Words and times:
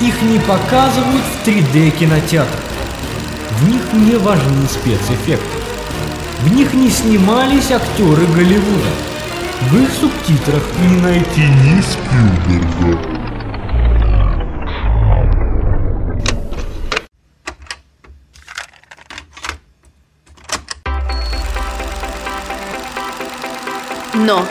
Их 0.00 0.20
не 0.22 0.38
показывают 0.40 1.22
в 1.24 1.48
3D 1.48 1.90
кинотеатрах. 1.90 2.60
В 3.52 3.68
них 3.68 3.80
не 3.94 4.16
важны 4.16 4.66
спецэффекты. 4.68 5.58
В 6.40 6.54
них 6.54 6.74
не 6.74 6.90
снимались 6.90 7.70
актеры 7.70 8.26
Голливуда. 8.26 8.90
В 9.70 9.82
их 9.82 9.88
субтитрах 9.98 10.62
не 10.82 11.00
найти 11.00 11.40
ни 11.40 11.80
Спилберга. 11.80 13.16
Но 24.14 24.44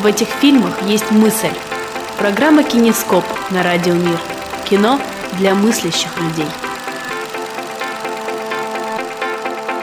в 0.00 0.06
этих 0.06 0.28
фильмах 0.40 0.72
есть 0.86 1.10
мысль. 1.10 1.52
Программа 2.18 2.62
«Кинескоп» 2.62 3.24
на 3.50 3.62
Радио 3.62 3.92
Мир. 3.92 4.18
Кино 4.68 4.98
для 5.38 5.54
мыслящих 5.54 6.10
людей. 6.18 6.48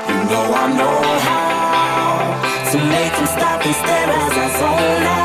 You 0.09 0.23
know 0.29 0.53
I 0.53 0.73
know 0.75 1.01
how 1.23 2.69
to 2.69 2.77
make 2.79 3.15
them 3.15 3.27
stop 3.27 3.65
and 3.65 3.75
stare 3.75 4.09
as 4.09 4.37
I 4.37 4.59
zone 4.59 5.07
out. 5.07 5.22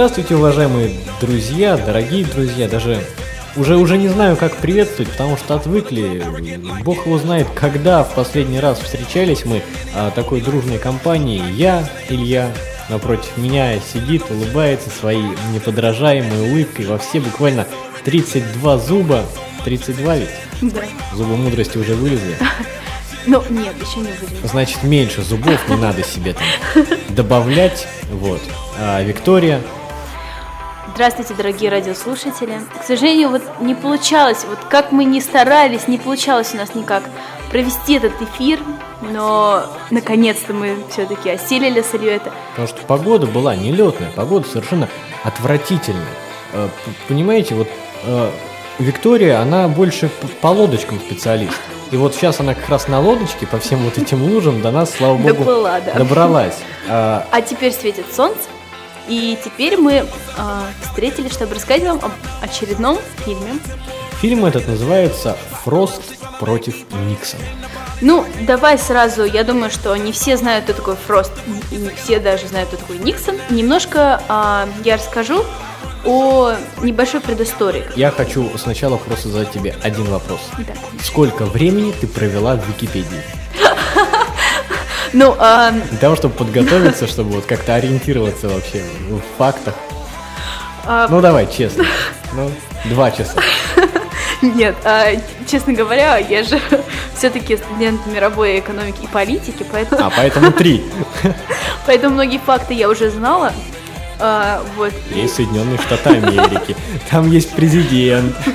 Здравствуйте, 0.00 0.36
уважаемые 0.36 0.96
друзья, 1.20 1.76
дорогие 1.76 2.24
друзья, 2.24 2.70
даже 2.70 3.04
уже 3.54 3.76
уже 3.76 3.98
не 3.98 4.08
знаю, 4.08 4.34
как 4.34 4.56
приветствовать, 4.56 5.12
потому 5.12 5.36
что 5.36 5.56
отвыкли. 5.56 6.24
Бог 6.82 7.04
его 7.04 7.18
знает, 7.18 7.46
когда 7.54 8.02
в 8.02 8.14
последний 8.14 8.60
раз 8.60 8.80
встречались 8.80 9.44
мы 9.44 9.60
а, 9.94 10.10
такой 10.10 10.40
дружной 10.40 10.78
компанией. 10.78 11.42
Я, 11.52 11.86
Илья, 12.08 12.50
напротив 12.88 13.36
меня 13.36 13.78
сидит, 13.78 14.22
улыбается 14.30 14.88
своей 14.88 15.22
неподражаемой 15.52 16.50
улыбкой 16.50 16.86
во 16.86 16.96
все 16.96 17.20
буквально 17.20 17.66
32 18.02 18.78
зуба. 18.78 19.26
32 19.66 20.16
ведь? 20.16 20.30
Да. 20.62 20.80
Зубы 21.14 21.36
мудрости 21.36 21.76
уже 21.76 21.94
вылезли. 21.94 22.38
Ну, 23.26 23.44
нет, 23.50 23.74
еще 23.78 23.98
не 24.00 24.14
будем. 24.18 24.48
Значит, 24.48 24.82
меньше 24.82 25.20
зубов 25.20 25.68
не 25.68 25.76
надо 25.76 26.02
себе 26.02 26.32
там 26.32 26.86
добавлять. 27.10 27.86
Вот. 28.10 28.40
А, 28.78 29.02
Виктория, 29.02 29.60
Здравствуйте, 31.00 31.32
дорогие 31.32 31.70
радиослушатели. 31.70 32.60
К 32.78 32.84
сожалению, 32.84 33.30
вот 33.30 33.40
не 33.62 33.74
получалось, 33.74 34.44
вот 34.46 34.58
как 34.68 34.92
мы 34.92 35.04
не 35.04 35.22
старались, 35.22 35.88
не 35.88 35.96
получалось 35.96 36.50
у 36.52 36.58
нас 36.58 36.74
никак 36.74 37.04
провести 37.50 37.94
этот 37.94 38.12
эфир, 38.20 38.60
но 39.00 39.62
наконец-то 39.90 40.52
мы 40.52 40.76
все-таки 40.90 41.30
осилили 41.30 41.80
с 41.80 41.94
Ильей 41.94 42.16
это. 42.16 42.30
Потому 42.50 42.68
что 42.68 42.82
погода 42.84 43.26
была 43.26 43.56
нелетная, 43.56 44.10
погода 44.14 44.46
совершенно 44.46 44.90
отвратительная. 45.24 46.04
Э, 46.52 46.68
Понимаете, 47.08 47.54
вот 47.54 47.68
э, 48.04 48.30
Виктория, 48.78 49.40
она 49.40 49.68
больше 49.68 50.10
по 50.42 50.48
лодочкам 50.48 51.00
специалист. 51.00 51.58
И 51.92 51.96
вот 51.96 52.14
сейчас 52.14 52.40
она 52.40 52.54
как 52.54 52.68
раз 52.68 52.88
на 52.88 53.00
лодочке 53.00 53.46
по 53.46 53.58
всем 53.58 53.78
вот 53.84 53.96
этим 53.96 54.22
лужам 54.22 54.60
до 54.60 54.70
нас, 54.70 54.90
слава 54.90 55.16
богу, 55.16 55.28
Доплыла, 55.28 55.80
да. 55.80 55.94
добралась. 55.94 56.58
А, 56.90 57.26
А 57.30 57.40
теперь 57.40 57.72
светит 57.72 58.04
солнце, 58.14 58.42
и 59.10 59.36
теперь 59.44 59.76
мы 59.76 60.06
а, 60.38 60.68
встретились, 60.82 61.32
чтобы 61.32 61.56
рассказать 61.56 61.82
вам 61.82 61.98
об 61.98 62.12
очередном 62.40 62.96
фильме. 63.24 63.58
Фильм 64.20 64.44
этот 64.44 64.68
называется 64.68 65.36
«Фрост 65.64 66.02
против 66.38 66.76
Никсона». 67.08 67.42
Ну, 68.00 68.24
давай 68.46 68.78
сразу, 68.78 69.24
я 69.24 69.44
думаю, 69.44 69.70
что 69.70 69.94
не 69.96 70.12
все 70.12 70.36
знают, 70.36 70.64
кто 70.64 70.74
такой 70.74 70.96
Фрост, 70.96 71.32
и 71.70 71.74
не 71.74 71.90
все 71.90 72.18
даже 72.20 72.46
знают, 72.46 72.68
кто 72.68 72.78
такой 72.78 72.98
Никсон. 72.98 73.36
Немножко 73.50 74.22
а, 74.28 74.68
я 74.84 74.96
расскажу 74.96 75.44
о 76.06 76.54
небольшой 76.80 77.20
предыстории. 77.20 77.84
Я 77.96 78.10
хочу 78.10 78.48
сначала 78.56 78.96
просто 78.96 79.28
задать 79.28 79.50
тебе 79.50 79.74
один 79.82 80.04
вопрос. 80.04 80.40
Итак, 80.58 80.76
Сколько 81.02 81.44
времени 81.44 81.92
ты 81.92 82.06
провела 82.06 82.54
в 82.56 82.66
Википедии? 82.68 83.39
Ну, 85.12 85.34
а, 85.38 85.72
Для 85.72 85.98
того, 85.98 86.16
чтобы 86.16 86.34
подготовиться, 86.34 87.06
чтобы 87.06 87.30
вот 87.32 87.44
как-то 87.46 87.74
ориентироваться 87.74 88.48
вообще 88.48 88.84
в 89.08 89.20
фактах. 89.38 89.74
а, 90.86 91.08
Ну 91.08 91.20
давай, 91.20 91.46
честно. 91.50 91.84
Ну, 92.32 92.50
два 92.84 93.10
часа. 93.10 93.40
нет, 94.42 94.76
а, 94.84 95.06
честно 95.48 95.72
говоря, 95.72 96.16
я 96.18 96.44
же 96.44 96.60
все-таки 97.16 97.56
студент 97.56 98.06
мировой 98.06 98.60
экономики 98.60 99.02
и 99.02 99.06
политики, 99.08 99.64
поэтому, 99.70 100.04
А, 100.06 100.10
поэтому 100.16 100.52
три. 100.52 100.84
поэтому 101.86 102.14
многие 102.14 102.38
факты 102.38 102.74
я 102.74 102.88
уже 102.88 103.10
знала. 103.10 103.52
А, 104.20 104.62
вот. 104.76 104.92
Есть 105.14 105.34
Соединенные 105.36 105.78
Штаты 105.78 106.10
Америки. 106.10 106.76
Там 107.10 107.30
есть 107.30 107.50
президент. 107.52 108.34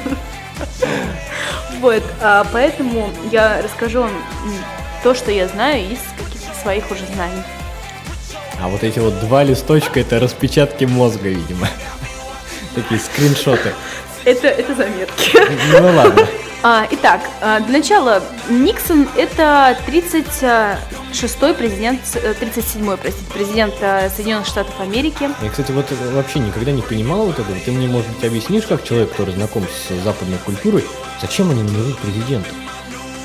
Вот, 1.82 2.02
а, 2.22 2.46
поэтому 2.52 3.10
я 3.32 3.62
расскажу 3.62 4.02
вам 4.04 4.12
то, 5.04 5.14
что 5.14 5.30
я 5.30 5.48
знаю 5.48 5.84
из 5.84 6.00
своих 6.66 6.90
уже 6.90 7.06
знаний. 7.14 7.44
А 8.60 8.68
вот 8.68 8.84
эти 8.84 8.98
вот 8.98 9.20
два 9.20 9.44
листочка 9.44 10.00
это 10.00 10.20
распечатки 10.20 10.86
мозга, 10.86 11.30
видимо. 11.30 11.68
Такие 12.74 13.00
скриншоты. 13.00 13.72
Это, 14.24 14.48
это 14.48 14.74
заметки. 14.74 15.38
Ну 15.72 15.96
ладно. 15.96 16.28
А, 16.64 16.88
итак, 16.90 17.22
а, 17.42 17.60
для 17.60 17.78
начала, 17.78 18.24
Никсон 18.50 19.08
это 19.16 19.78
36-й 19.88 21.54
президент, 21.54 22.02
э, 22.16 22.34
37-й, 22.34 22.98
простите, 22.98 23.32
президент 23.32 23.76
э, 23.82 24.10
Соединенных 24.10 24.48
Штатов 24.48 24.74
Америки. 24.80 25.30
Я, 25.44 25.50
кстати, 25.52 25.72
вот 25.72 25.86
вообще 26.14 26.40
никогда 26.40 26.72
не 26.72 26.82
понимал 26.82 27.28
вот 27.28 27.38
этого. 27.38 27.56
Ты 27.64 27.72
мне, 27.72 27.88
может 27.88 28.10
быть, 28.10 28.24
объяснишь, 28.26 28.64
как 28.64 28.84
человек, 28.84 29.12
который 29.12 29.36
знаком 29.36 29.64
с 29.68 30.04
западной 30.04 30.40
культурой, 30.40 30.84
зачем 31.22 31.52
они 31.52 31.62
нанимают 31.62 32.00
президента? 32.00 32.50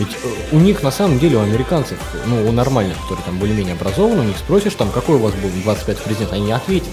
Ведь 0.00 0.16
э, 0.24 0.28
у 0.52 0.58
них, 0.58 0.82
на 0.82 0.90
самом 0.90 1.18
деле, 1.18 1.36
у 1.36 1.42
американцев, 1.42 1.98
ну, 2.24 2.48
у 2.48 2.52
нормальных, 2.52 2.96
которые 3.02 3.22
там 3.22 3.38
более-менее 3.38 3.74
образованы, 3.74 4.22
у 4.22 4.24
них 4.24 4.38
спросишь, 4.38 4.74
там, 4.74 4.90
какой 4.90 5.16
у 5.16 5.18
вас 5.18 5.34
был 5.34 5.50
25 5.62 5.98
президент, 5.98 6.32
они 6.32 6.46
не 6.46 6.52
ответят. 6.52 6.88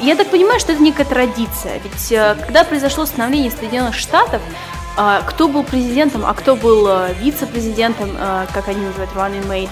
Я 0.00 0.16
так 0.16 0.28
понимаю, 0.28 0.58
что 0.58 0.72
это 0.72 0.82
некая 0.82 1.04
традиция. 1.04 1.80
Ведь 1.84 2.10
э, 2.10 2.34
когда 2.40 2.64
произошло 2.64 3.06
становление 3.06 3.52
Соединенных 3.52 3.94
Штатов, 3.94 4.42
а, 4.94 5.22
кто 5.22 5.48
был 5.48 5.62
президентом, 5.62 6.26
а 6.26 6.34
кто 6.34 6.56
был 6.56 6.86
э, 6.88 7.14
вице-президентом, 7.22 8.10
как 8.52 8.68
они 8.68 8.84
называют, 8.84 9.12
running 9.14 9.48
mate, 9.48 9.70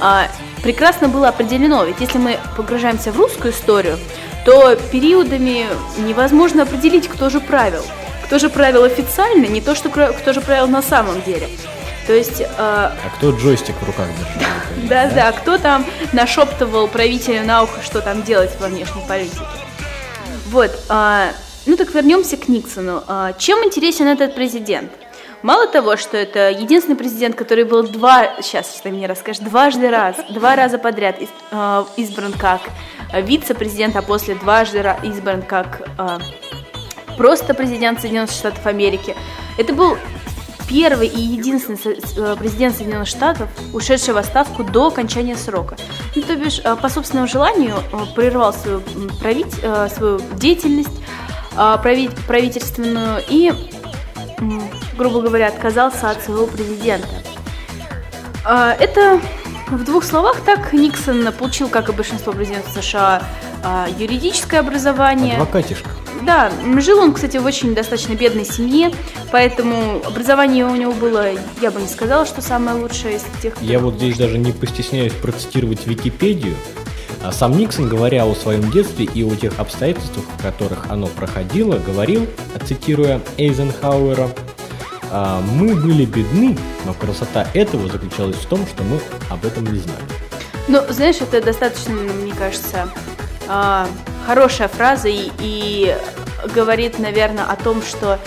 а, 0.00 0.28
прекрасно 0.62 1.08
было 1.08 1.28
определено. 1.28 1.84
Ведь 1.84 2.00
если 2.00 2.16
мы 2.16 2.38
погружаемся 2.56 3.12
в 3.12 3.18
русскую 3.18 3.52
историю, 3.52 3.98
то 4.46 4.74
периодами 4.90 5.66
невозможно 5.98 6.62
определить, 6.62 7.08
кто 7.08 7.28
же 7.28 7.40
правил. 7.40 7.82
Кто 8.24 8.38
же 8.38 8.48
правил 8.48 8.84
официально, 8.84 9.46
не 9.46 9.60
то, 9.60 9.74
что 9.74 9.90
кто 9.90 10.32
же 10.32 10.40
правил 10.40 10.66
на 10.66 10.82
самом 10.82 11.20
деле. 11.22 11.48
То 12.06 12.12
есть 12.14 12.40
э, 12.40 12.44
А 12.58 12.92
кто 13.16 13.30
джойстик 13.30 13.74
в 13.80 13.84
руках 13.86 14.06
держит? 14.16 14.88
да, 14.88 15.08
да, 15.10 15.32
кто 15.32 15.58
там 15.58 15.84
нашептывал 16.12 16.86
правителю 16.88 17.44
на 17.44 17.62
ухо, 17.64 17.82
что 17.82 18.00
там 18.00 18.22
делать 18.22 18.50
во 18.60 18.68
внешней 18.68 19.02
политике. 19.08 19.40
Вот, 20.50 20.70
а, 20.88 21.30
ну 21.66 21.76
так 21.76 21.92
вернемся 21.92 22.36
к 22.36 22.46
Никсону. 22.48 23.02
А, 23.08 23.32
чем 23.34 23.64
интересен 23.64 24.06
этот 24.06 24.34
президент? 24.36 24.90
Мало 25.42 25.66
того, 25.66 25.96
что 25.96 26.16
это 26.16 26.50
единственный 26.50 26.96
президент, 26.96 27.36
который 27.36 27.64
был 27.64 27.82
два, 27.82 28.40
сейчас 28.40 28.68
ты 28.82 28.90
мне 28.90 29.06
расскажешь, 29.06 29.42
дважды 29.42 29.90
раз, 29.90 30.16
два 30.30 30.54
раза 30.56 30.78
подряд 30.78 31.20
из- 31.20 31.28
а, 31.50 31.86
избран 31.96 32.32
как 32.32 32.60
вице-президент, 33.12 33.96
а 33.96 34.02
после 34.02 34.34
дважды 34.36 34.78
ра- 34.78 34.98
избран 35.04 35.42
как 35.42 35.82
а, 35.98 36.18
просто 37.16 37.52
президент 37.54 38.00
Соединенных 38.00 38.30
Штатов 38.30 38.64
Америки. 38.66 39.16
Это 39.58 39.72
был 39.72 39.96
первый 40.68 41.06
и 41.08 41.20
единственный 41.20 41.78
э, 42.16 42.36
президент 42.38 42.76
Соединенных 42.76 43.08
Штатов, 43.08 43.48
ушедший 43.72 44.14
в 44.14 44.16
отставку 44.16 44.64
до 44.64 44.88
окончания 44.88 45.36
срока. 45.36 45.76
Ну, 46.14 46.22
то 46.22 46.36
бишь, 46.36 46.60
э, 46.62 46.76
по 46.76 46.88
собственному 46.88 47.28
желанию 47.28 47.76
э, 47.92 47.96
прервал 48.14 48.52
свою, 48.52 48.80
править- 49.20 49.54
свою 49.94 50.20
деятельность 50.34 50.90
прави- 51.54 52.10
правительственную 52.26 53.22
и, 53.28 53.52
грубо 54.98 55.20
говоря, 55.22 55.48
отказался 55.48 56.10
от 56.10 56.22
своего 56.22 56.46
президента. 56.46 57.08
Это 58.44 59.20
в 59.70 59.82
двух 59.84 60.04
словах 60.04 60.40
так 60.44 60.72
Никсон 60.72 61.32
получил, 61.32 61.68
как 61.68 61.88
и 61.88 61.92
большинство 61.92 62.32
президентов 62.32 62.72
США, 62.74 63.22
юридическое 63.98 64.60
образование. 64.60 65.34
Адвокатишка. 65.34 65.90
Да, 66.22 66.50
жил 66.80 66.98
он, 66.98 67.12
кстати, 67.12 67.36
в 67.36 67.44
очень 67.44 67.74
достаточно 67.74 68.14
бедной 68.14 68.44
семье, 68.44 68.92
поэтому 69.32 70.02
образование 70.04 70.66
у 70.66 70.74
него 70.74 70.92
было, 70.92 71.30
я 71.60 71.70
бы 71.70 71.80
не 71.80 71.88
сказала, 71.88 72.26
что 72.26 72.42
самое 72.42 72.76
лучшее 72.76 73.16
из 73.16 73.22
тех. 73.42 73.54
Я 73.60 73.78
вот 73.78 73.94
здесь 73.94 74.16
даже 74.16 74.38
не 74.38 74.52
постесняюсь 74.52 75.12
процитировать 75.12 75.86
Википедию. 75.86 76.56
А 77.22 77.32
Сам 77.32 77.56
Никсон, 77.56 77.88
говоря 77.88 78.24
о 78.24 78.34
своем 78.34 78.70
детстве 78.70 79.04
и 79.06 79.24
о 79.24 79.34
тех 79.34 79.58
обстоятельствах, 79.58 80.24
в 80.38 80.42
которых 80.42 80.90
оно 80.90 81.06
проходило, 81.08 81.78
говорил, 81.78 82.26
цитируя 82.64 83.20
Эйзенхауэра, 83.36 84.28
«А, 85.10 85.40
«Мы 85.40 85.74
были 85.74 86.04
бедны, 86.04 86.56
но 86.84 86.92
красота 86.92 87.46
этого 87.54 87.88
заключалась 87.88 88.36
в 88.36 88.46
том, 88.46 88.66
что 88.66 88.82
мы 88.82 89.00
об 89.30 89.44
этом 89.44 89.64
не 89.72 89.78
знали». 89.78 90.02
Ну, 90.68 90.80
знаешь, 90.88 91.16
это 91.20 91.40
достаточно, 91.40 91.94
мне 91.94 92.32
кажется, 92.32 92.88
а, 93.48 93.88
хорошая 94.26 94.68
фраза 94.68 95.08
и, 95.08 95.30
и 95.38 95.96
говорит, 96.54 96.98
наверное, 96.98 97.44
о 97.44 97.56
том, 97.56 97.82
что 97.82 98.18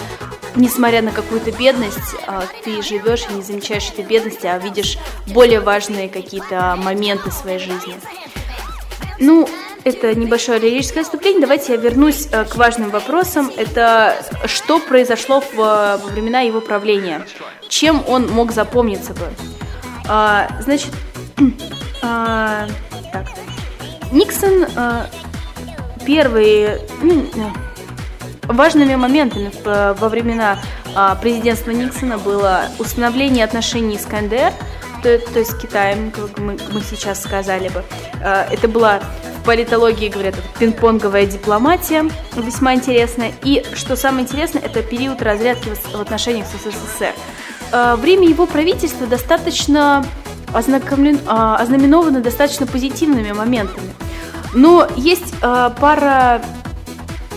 несмотря 0.55 1.01
на 1.01 1.11
какую-то 1.11 1.51
бедность, 1.51 2.15
а, 2.25 2.43
ты 2.63 2.81
живешь 2.81 3.25
и 3.29 3.33
не 3.33 3.41
замечаешь 3.41 3.89
этой 3.89 4.05
бедности, 4.05 4.47
а 4.47 4.57
видишь 4.57 4.97
более 5.27 5.59
важные 5.59 6.09
какие-то 6.09 6.75
моменты 6.77 7.31
своей 7.31 7.59
жизни. 7.59 7.95
Ну, 9.19 9.47
это 9.83 10.15
небольшое 10.15 10.59
лирическое 10.59 11.03
отступление. 11.03 11.41
Давайте 11.41 11.73
я 11.73 11.77
вернусь 11.77 12.27
э, 12.31 12.45
к 12.45 12.55
важным 12.55 12.89
вопросам. 12.89 13.51
Это 13.55 14.15
что 14.45 14.79
произошло 14.79 15.41
э, 15.41 15.55
во 15.55 15.97
времена 15.97 16.41
его 16.41 16.61
правления? 16.61 17.25
Чем 17.67 18.03
он 18.07 18.27
мог 18.27 18.51
запомниться 18.51 19.13
бы? 19.13 19.29
А, 20.07 20.49
значит, 20.61 20.91
а, 22.01 22.67
так. 23.11 23.27
Никсон 24.11 24.65
а, 24.75 25.09
первые 26.05 26.81
ну, 27.01 27.25
важными 28.43 28.95
моментами 28.95 29.51
во 29.63 30.09
времена 30.09 30.59
а, 30.95 31.15
президентства 31.15 31.71
Никсона 31.71 32.17
было 32.17 32.63
установление 32.79 33.45
отношений 33.45 33.97
с 33.97 34.05
КНДР, 34.05 34.53
то, 35.03 35.17
то 35.17 35.39
есть 35.39 35.51
с 35.51 35.55
Китаем, 35.55 36.11
как 36.11 36.37
мы, 36.39 36.57
мы 36.71 36.81
сейчас 36.81 37.21
сказали 37.21 37.69
бы. 37.69 37.83
А, 38.23 38.47
Это 38.51 38.67
была 38.67 39.01
в 39.39 39.45
политологии, 39.45 40.09
говорят, 40.09 40.35
пинг-понговая 40.59 41.25
дипломатия, 41.25 42.09
весьма 42.35 42.75
интересная. 42.75 43.31
И, 43.43 43.63
что 43.73 43.95
самое 43.95 44.23
интересное, 44.23 44.61
это 44.61 44.81
период 44.81 45.21
разрядки 45.21 45.69
в 45.69 46.01
отношениях 46.01 46.45
с 46.47 46.51
СССР. 46.51 47.13
А, 47.71 47.95
Время 47.95 48.27
его 48.27 48.45
правительства 48.45 49.07
достаточно 49.07 50.05
ознаменовано 50.51 52.21
достаточно 52.21 52.65
позитивными 52.65 53.31
моментами. 53.31 53.93
Но 54.53 54.87
есть 54.95 55.33
а, 55.41 55.69
пара 55.69 56.41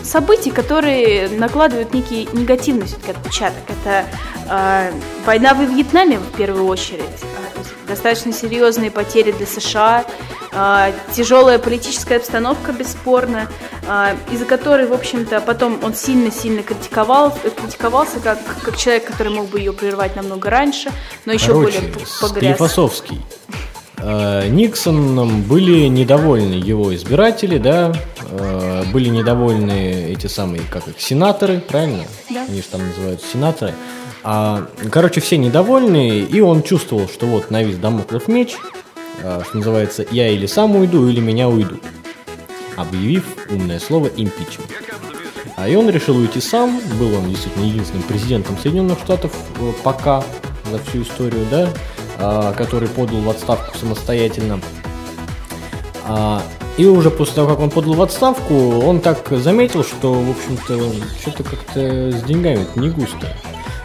событий, 0.05 0.51
которые 0.51 1.29
накладывают 1.29 1.95
некий 1.95 2.29
негативный 2.33 2.87
все-таки 2.87 3.13
отпечаток. 3.13 3.63
Это 3.69 4.05
э, 4.49 4.93
война 5.25 5.55
во 5.55 5.65
Вьетнаме 5.65 6.19
в 6.19 6.37
первую 6.37 6.67
очередь, 6.67 7.03
есть 7.59 7.75
достаточно 7.87 8.33
серьезные 8.33 8.91
потери 8.91 9.33
для 9.33 9.47
США, 9.47 10.05
э, 10.53 10.93
тяжелая 11.13 11.59
политическая 11.59 12.17
обстановка, 12.17 12.73
бесспорно, 12.73 13.49
э, 13.87 14.17
из-за 14.33 14.45
которой, 14.45 14.87
в 14.87 14.93
общем-то, 14.93 15.41
потом 15.41 15.81
он 15.83 15.95
сильно-сильно 15.95 16.63
критиковал, 16.63 17.33
критиковался 17.57 18.21
как, 18.21 18.39
как 18.63 18.77
человек, 18.77 19.07
который 19.07 19.33
мог 19.33 19.49
бы 19.49 19.59
ее 19.59 19.73
прервать 19.73 20.17
намного 20.17 20.51
раньше, 20.51 20.91
но 21.25 21.33
еще 21.33 21.49
Короче, 21.49 21.79
более 21.79 21.93
погряз. 22.21 22.57
Склифосовский. 22.57 23.23
Э, 24.05 24.49
Никсоном 24.49 25.43
были 25.43 25.87
недовольны 25.87 26.55
его 26.55 26.93
избиратели, 26.95 27.59
да, 27.59 27.93
э, 28.31 28.83
были 28.93 29.09
недовольны 29.09 30.13
эти 30.13 30.27
самые, 30.27 30.63
как 30.69 30.89
их, 30.89 31.01
сенаторы, 31.01 31.61
правильно? 31.61 32.03
Да. 32.29 32.45
Они 32.49 32.61
же 32.61 32.67
там 32.67 32.85
называются 32.87 33.27
сенаторы. 33.33 33.75
А, 34.25 34.67
короче, 34.91 35.21
все 35.21 35.37
недовольны, 35.37 36.19
и 36.19 36.41
он 36.41 36.65
чувствовал, 36.65 37.09
что 37.09 37.27
вот 37.27 37.53
навис 37.53 37.77
домоклов 37.77 38.27
меч, 38.27 38.57
э, 39.23 39.41
что 39.47 39.57
называется, 39.57 40.05
я 40.11 40.29
или 40.29 40.47
сам 40.47 40.75
уйду, 40.75 41.09
или 41.09 41.21
меня 41.21 41.49
уйдут, 41.49 41.83
объявив 42.77 43.25
умное 43.51 43.79
слово 43.79 44.09
импичмент. 44.09 44.71
А 45.57 45.69
и 45.69 45.77
он 45.77 45.89
решил 45.91 46.17
уйти 46.17 46.41
сам, 46.41 46.81
был 46.99 47.15
он 47.15 47.29
действительно 47.29 47.67
единственным 47.67 48.03
президентом 48.03 48.59
Соединенных 48.59 48.99
Штатов 48.99 49.33
пока 49.85 50.25
за 50.73 50.79
всю 50.79 51.03
историю, 51.03 51.47
да, 51.53 51.69
который 52.57 52.89
подал 52.89 53.21
в 53.21 53.31
отставку 53.31 53.77
самостоятельно. 53.77 54.61
А, 56.07 56.43
И 56.79 56.87
уже 56.87 57.11
после 57.11 57.35
того, 57.35 57.49
как 57.49 57.61
он 57.61 57.71
подал 57.71 57.95
в 57.95 58.03
отставку, 58.03 58.55
он 58.81 59.01
так 59.01 59.29
заметил, 59.31 59.85
что, 59.85 60.13
в 60.13 60.31
общем-то, 60.31 60.79
что-то 61.21 61.45
как-то 61.45 62.11
с 62.13 62.23
деньгами 62.23 62.67
не 62.77 62.89
густо. 62.89 63.29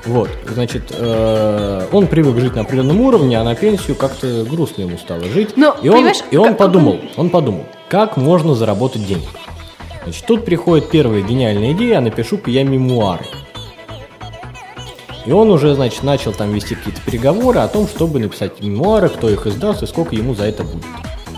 Вот, 0.06 0.30
значит, 0.48 0.84
э, 0.98 1.88
он 1.92 2.08
привык 2.08 2.40
жить 2.40 2.56
на 2.56 2.62
определенном 2.62 3.02
уровне, 3.02 3.38
а 3.38 3.44
на 3.44 3.56
пенсию 3.56 3.98
как-то 3.98 4.46
грустно 4.46 4.84
ему 4.84 4.98
стало 4.98 5.26
жить. 5.26 5.58
Но, 5.58 5.76
и 5.82 5.90
он, 5.90 5.98
и 6.32 6.38
он 6.38 6.56
подумал, 6.56 7.00
он 7.18 7.30
подумал, 7.30 7.66
как 7.90 8.16
можно 8.16 8.56
заработать 8.56 9.06
деньги. 9.06 9.28
Значит, 10.04 10.26
тут 10.26 10.46
приходит 10.46 10.90
первая 10.90 11.22
гениальная 11.22 11.74
идея, 11.74 11.98
а 11.98 12.02
напишу-ка 12.02 12.50
я 12.50 12.64
мемуары. 12.64 13.26
И 15.28 15.32
он 15.34 15.52
уже, 15.52 15.76
значит, 15.76 16.04
начал 16.04 16.32
там 16.32 16.54
вести 16.54 16.76
какие-то 16.76 17.02
переговоры 17.02 17.60
о 17.60 17.68
том, 17.68 17.86
чтобы 17.86 18.18
написать 18.18 18.62
мемуары, 18.62 19.10
кто 19.10 19.30
их 19.30 19.46
издаст 19.46 19.84
и 19.84 19.86
сколько 19.86 20.16
ему 20.16 20.34
за 20.34 20.46
это 20.46 20.64
будет. 20.64 20.86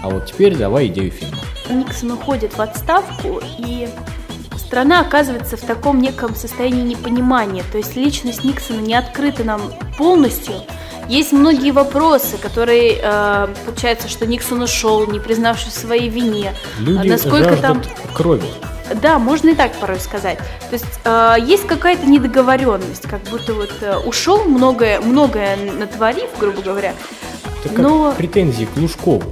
А 0.03 0.09
вот 0.11 0.27
теперь 0.27 0.55
давай 0.55 0.85
идею 0.87 1.09
фильма. 1.09 1.39
Никсон 1.71 2.11
уходит 2.11 2.55
в 2.55 2.61
отставку, 2.61 3.41
и 3.57 3.89
страна 4.57 5.01
оказывается 5.01 5.57
в 5.57 5.61
таком 5.61 6.01
неком 6.01 6.35
состоянии 6.35 6.83
непонимания. 6.83 7.63
То 7.71 7.79
есть 7.79 7.95
личность 7.95 8.43
Никсона 8.43 8.79
не 8.79 8.93
открыта 8.93 9.43
нам 9.43 9.59
полностью. 9.97 10.53
Есть 11.07 11.31
многие 11.31 11.71
вопросы, 11.71 12.37
которые, 12.37 12.99
э, 13.01 13.47
получается, 13.65 14.07
что 14.07 14.27
Никсон 14.27 14.61
ушел, 14.61 15.07
не 15.07 15.19
признавшись 15.19 15.73
в 15.73 15.79
своей 15.79 16.09
вине. 16.09 16.53
Люди 16.77 17.07
А 17.07 17.11
насколько 17.11 17.55
жаждут 17.55 17.61
там... 17.61 17.81
крови. 18.13 18.45
Да, 18.95 19.19
можно 19.19 19.49
и 19.49 19.55
так 19.55 19.73
порой 19.73 19.99
сказать. 19.99 20.37
То 20.37 20.73
есть 20.73 20.99
э, 21.03 21.35
есть 21.41 21.67
какая-то 21.67 22.05
недоговоренность, 22.05 23.07
как 23.07 23.21
будто 23.23 23.53
вот 23.53 23.71
э, 23.81 23.97
ушел 23.97 24.43
многое, 24.45 24.99
многое 25.01 25.55
натворив, 25.55 26.29
грубо 26.39 26.61
говоря. 26.61 26.93
Это 27.63 27.69
как 27.69 27.79
Но 27.79 28.13
претензии 28.13 28.65
к 28.65 28.77
Лужкову. 28.77 29.23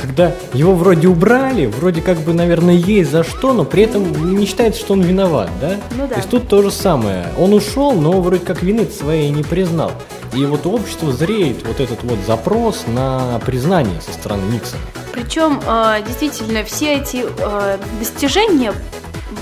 Когда 0.00 0.32
его 0.52 0.74
вроде 0.74 1.08
убрали, 1.08 1.66
вроде 1.66 2.02
как 2.02 2.18
бы, 2.18 2.32
наверное, 2.32 2.74
есть 2.74 3.10
за 3.10 3.24
что, 3.24 3.52
но 3.52 3.64
при 3.64 3.82
этом 3.82 4.34
не 4.34 4.46
считается, 4.46 4.80
что 4.80 4.92
он 4.92 5.02
виноват, 5.02 5.50
да? 5.60 5.76
Ну 5.96 6.06
да. 6.06 6.08
То 6.08 6.16
есть 6.16 6.30
тут 6.30 6.48
то 6.48 6.62
же 6.62 6.70
самое. 6.70 7.26
Он 7.38 7.52
ушел, 7.52 7.92
но 7.92 8.20
вроде 8.20 8.44
как 8.44 8.62
вины 8.62 8.86
своей 8.86 9.30
не 9.30 9.42
признал. 9.42 9.92
И 10.34 10.44
вот 10.44 10.66
у 10.66 10.72
общества 10.72 11.12
зреет 11.12 11.66
вот 11.66 11.80
этот 11.80 12.02
вот 12.02 12.18
запрос 12.26 12.84
на 12.86 13.40
признание 13.44 14.00
со 14.00 14.12
стороны 14.12 14.42
Никсона. 14.52 14.82
Причем 15.12 15.60
э, 15.66 16.02
действительно 16.06 16.62
все 16.64 16.94
эти 16.94 17.24
э, 17.26 17.78
достижения, 17.98 18.72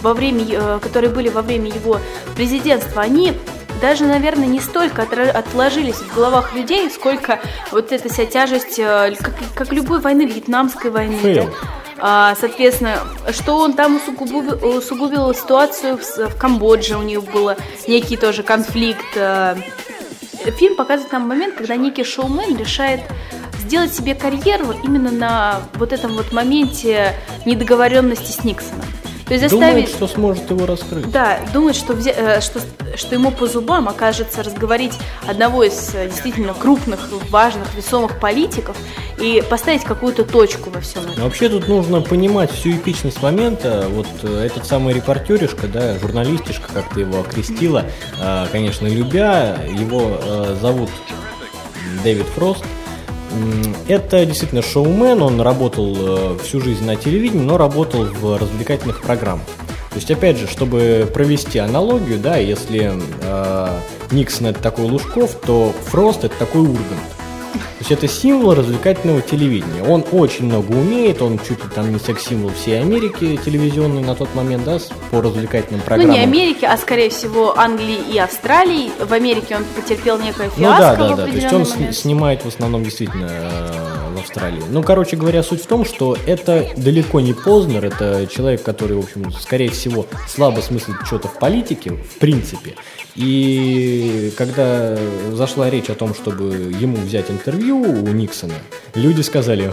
во 0.02 0.14
время, 0.14 0.44
э, 0.48 0.78
которые 0.80 1.10
были 1.10 1.28
во 1.28 1.42
время 1.42 1.70
его 1.70 1.98
президентства, 2.34 3.02
они 3.02 3.32
даже, 3.80 4.04
наверное, 4.04 4.46
не 4.46 4.60
столько 4.60 5.02
отложились 5.02 5.96
в 5.96 6.14
головах 6.14 6.54
людей, 6.54 6.90
сколько 6.90 7.40
вот 7.70 7.92
эта 7.92 8.08
вся 8.08 8.26
тяжесть, 8.26 8.78
э, 8.78 9.14
как, 9.20 9.34
как 9.54 9.72
любой 9.72 10.00
войны, 10.00 10.22
вьетнамской 10.22 10.90
войны. 10.90 11.18
Фейл. 11.18 11.54
А, 11.98 12.34
соответственно, 12.38 12.98
что 13.30 13.58
он 13.58 13.72
там 13.72 13.96
усугубил, 13.96 14.76
усугубил 14.76 15.34
ситуацию 15.34 15.98
в, 15.98 16.02
в 16.02 16.36
Камбодже, 16.38 16.98
у 16.98 17.02
них 17.02 17.24
был 17.24 17.52
некий 17.88 18.16
тоже 18.16 18.42
конфликт. 18.42 19.16
э, 19.16 19.56
Фильм 20.58 20.76
показывает 20.76 21.12
нам 21.12 21.26
момент, 21.26 21.54
когда 21.56 21.76
некий 21.76 22.04
шоумен 22.04 22.56
решает 22.56 23.00
сделать 23.60 23.92
себе 23.92 24.14
карьеру 24.14 24.74
именно 24.84 25.10
на 25.10 25.60
вот 25.74 25.92
этом 25.92 26.12
вот 26.12 26.32
моменте 26.32 27.14
недоговоренности 27.44 28.30
с 28.30 28.44
Никсоном. 28.44 28.84
То 29.26 29.34
есть 29.34 29.50
Думает, 29.50 29.74
заставить... 29.74 29.88
что 29.88 30.06
сможет 30.06 30.50
его 30.50 30.66
раскрыть. 30.66 31.10
Да, 31.10 31.40
думает, 31.52 31.74
что, 31.74 31.94
взя- 31.94 32.14
э, 32.16 32.40
что, 32.40 32.60
что 32.94 33.14
ему 33.16 33.32
по 33.32 33.48
зубам 33.48 33.88
окажется 33.88 34.44
разговорить 34.44 34.92
одного 35.26 35.64
из 35.64 35.94
э, 35.94 36.06
действительно 36.06 36.54
крупных, 36.54 37.10
важных, 37.30 37.74
весомых 37.74 38.20
политиков 38.20 38.76
и 39.20 39.42
поставить 39.50 39.82
какую-то 39.82 40.24
точку 40.24 40.70
во 40.70 40.80
всем 40.80 41.02
этом. 41.02 41.24
Вообще 41.24 41.48
тут 41.48 41.66
нужно 41.66 42.02
понимать 42.02 42.52
всю 42.52 42.70
эпичность 42.70 43.20
момента. 43.20 43.86
Вот 43.90 44.06
э, 44.22 44.46
этот 44.46 44.64
самый 44.64 44.94
репортеришка, 44.94 45.66
да, 45.66 45.98
журналистишка, 45.98 46.72
как 46.72 46.94
ты 46.94 47.00
его 47.00 47.20
окрестила, 47.20 47.84
конечно, 48.52 48.86
любя, 48.86 49.58
его 49.68 50.20
зовут 50.60 50.90
Дэвид 52.04 52.26
Фрост. 52.26 52.64
Это 53.88 54.24
действительно 54.26 54.62
шоумен, 54.62 55.22
он 55.22 55.40
работал 55.40 55.96
э, 55.96 56.38
всю 56.42 56.60
жизнь 56.60 56.84
на 56.84 56.96
телевидении, 56.96 57.44
но 57.44 57.56
работал 57.56 58.04
в 58.04 58.36
развлекательных 58.38 59.02
программах. 59.02 59.46
То 59.90 59.96
есть, 59.96 60.10
опять 60.10 60.36
же, 60.36 60.46
чтобы 60.46 61.08
провести 61.12 61.58
аналогию, 61.58 62.18
да, 62.18 62.36
если 62.36 62.92
э, 63.22 63.80
Никсон 64.10 64.48
это 64.48 64.60
такой 64.60 64.84
Лужков, 64.84 65.34
то 65.46 65.72
Фрост 65.86 66.24
это 66.24 66.36
такой 66.38 66.62
Ургант. 66.62 67.15
То 67.58 67.62
есть 67.80 67.92
это 67.92 68.08
символ 68.08 68.54
развлекательного 68.54 69.20
телевидения. 69.22 69.82
Он 69.82 70.04
очень 70.12 70.46
много 70.46 70.72
умеет, 70.72 71.22
он 71.22 71.38
чуть 71.38 71.62
ли 71.62 71.70
там 71.74 71.92
не 71.92 71.98
секс-символ 71.98 72.50
всей 72.50 72.80
Америки 72.80 73.38
телевизионной 73.44 74.02
на 74.02 74.14
тот 74.14 74.34
момент, 74.34 74.64
да, 74.64 74.78
по 75.10 75.20
развлекательным 75.20 75.80
Ну, 75.80 75.86
программам. 75.86 76.14
не 76.14 76.22
Америки, 76.22 76.64
а 76.64 76.76
скорее 76.76 77.10
всего 77.10 77.58
Англии 77.58 77.98
и 78.12 78.18
Австралии. 78.18 78.90
В 78.98 79.12
Америке 79.12 79.56
он 79.56 79.64
потерпел 79.74 80.18
некое 80.18 80.50
Ну 80.56 80.64
да, 80.64 80.76
фиаско 80.96 81.02
да, 81.08 81.16
да. 81.16 81.24
То 81.26 81.30
есть 81.32 81.52
он 81.52 81.62
момент. 81.68 81.96
снимает 81.96 82.44
в 82.44 82.48
основном 82.48 82.82
действительно 82.84 83.28
э, 83.30 84.14
в 84.16 84.18
Австралии. 84.20 84.62
Ну, 84.70 84.82
короче 84.82 85.16
говоря, 85.16 85.42
суть 85.42 85.62
в 85.62 85.66
том, 85.66 85.84
что 85.84 86.16
это 86.26 86.66
далеко 86.76 87.20
не 87.20 87.32
Познер, 87.34 87.84
это 87.84 88.26
человек, 88.26 88.62
который, 88.62 88.96
в 88.96 89.00
общем, 89.00 89.30
скорее 89.32 89.70
всего, 89.70 90.06
слабо 90.28 90.60
смыслит 90.60 90.96
что-то 91.04 91.28
в 91.28 91.38
политике, 91.38 91.90
в 91.90 92.18
принципе. 92.18 92.74
И 93.16 94.30
когда 94.36 94.94
зашла 95.32 95.70
речь 95.70 95.88
о 95.88 95.94
том, 95.94 96.14
чтобы 96.14 96.72
ему 96.78 96.98
взять 96.98 97.30
интервью 97.30 97.80
у 97.80 98.08
Никсона, 98.08 98.54
люди 98.94 99.22
сказали, 99.22 99.72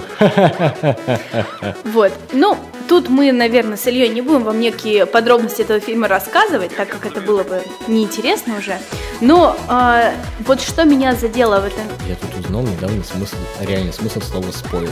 Вот. 1.83 2.13
Ну, 2.31 2.57
тут 2.87 3.09
мы, 3.09 3.33
наверное, 3.33 3.75
с 3.75 3.85
Ильей 3.85 4.09
не 4.09 4.21
будем 4.21 4.43
вам 4.43 4.61
некие 4.61 5.05
подробности 5.05 5.61
этого 5.61 5.81
фильма 5.81 6.07
рассказывать, 6.07 6.73
так 6.75 6.87
как 6.87 7.05
это 7.05 7.19
было 7.19 7.43
бы 7.43 7.61
неинтересно 7.87 8.57
уже. 8.57 8.77
Но 9.19 9.57
а, 9.67 10.13
вот 10.47 10.61
что 10.61 10.85
меня 10.85 11.13
задело 11.13 11.59
в 11.59 11.65
этом... 11.65 11.83
я 12.07 12.15
тут 12.15 12.45
узнал 12.45 12.63
недавно 12.63 13.03
смысл, 13.03 13.35
реальный 13.59 13.93
смысл 13.93 14.21
слова 14.21 14.51
спойлер. 14.51 14.89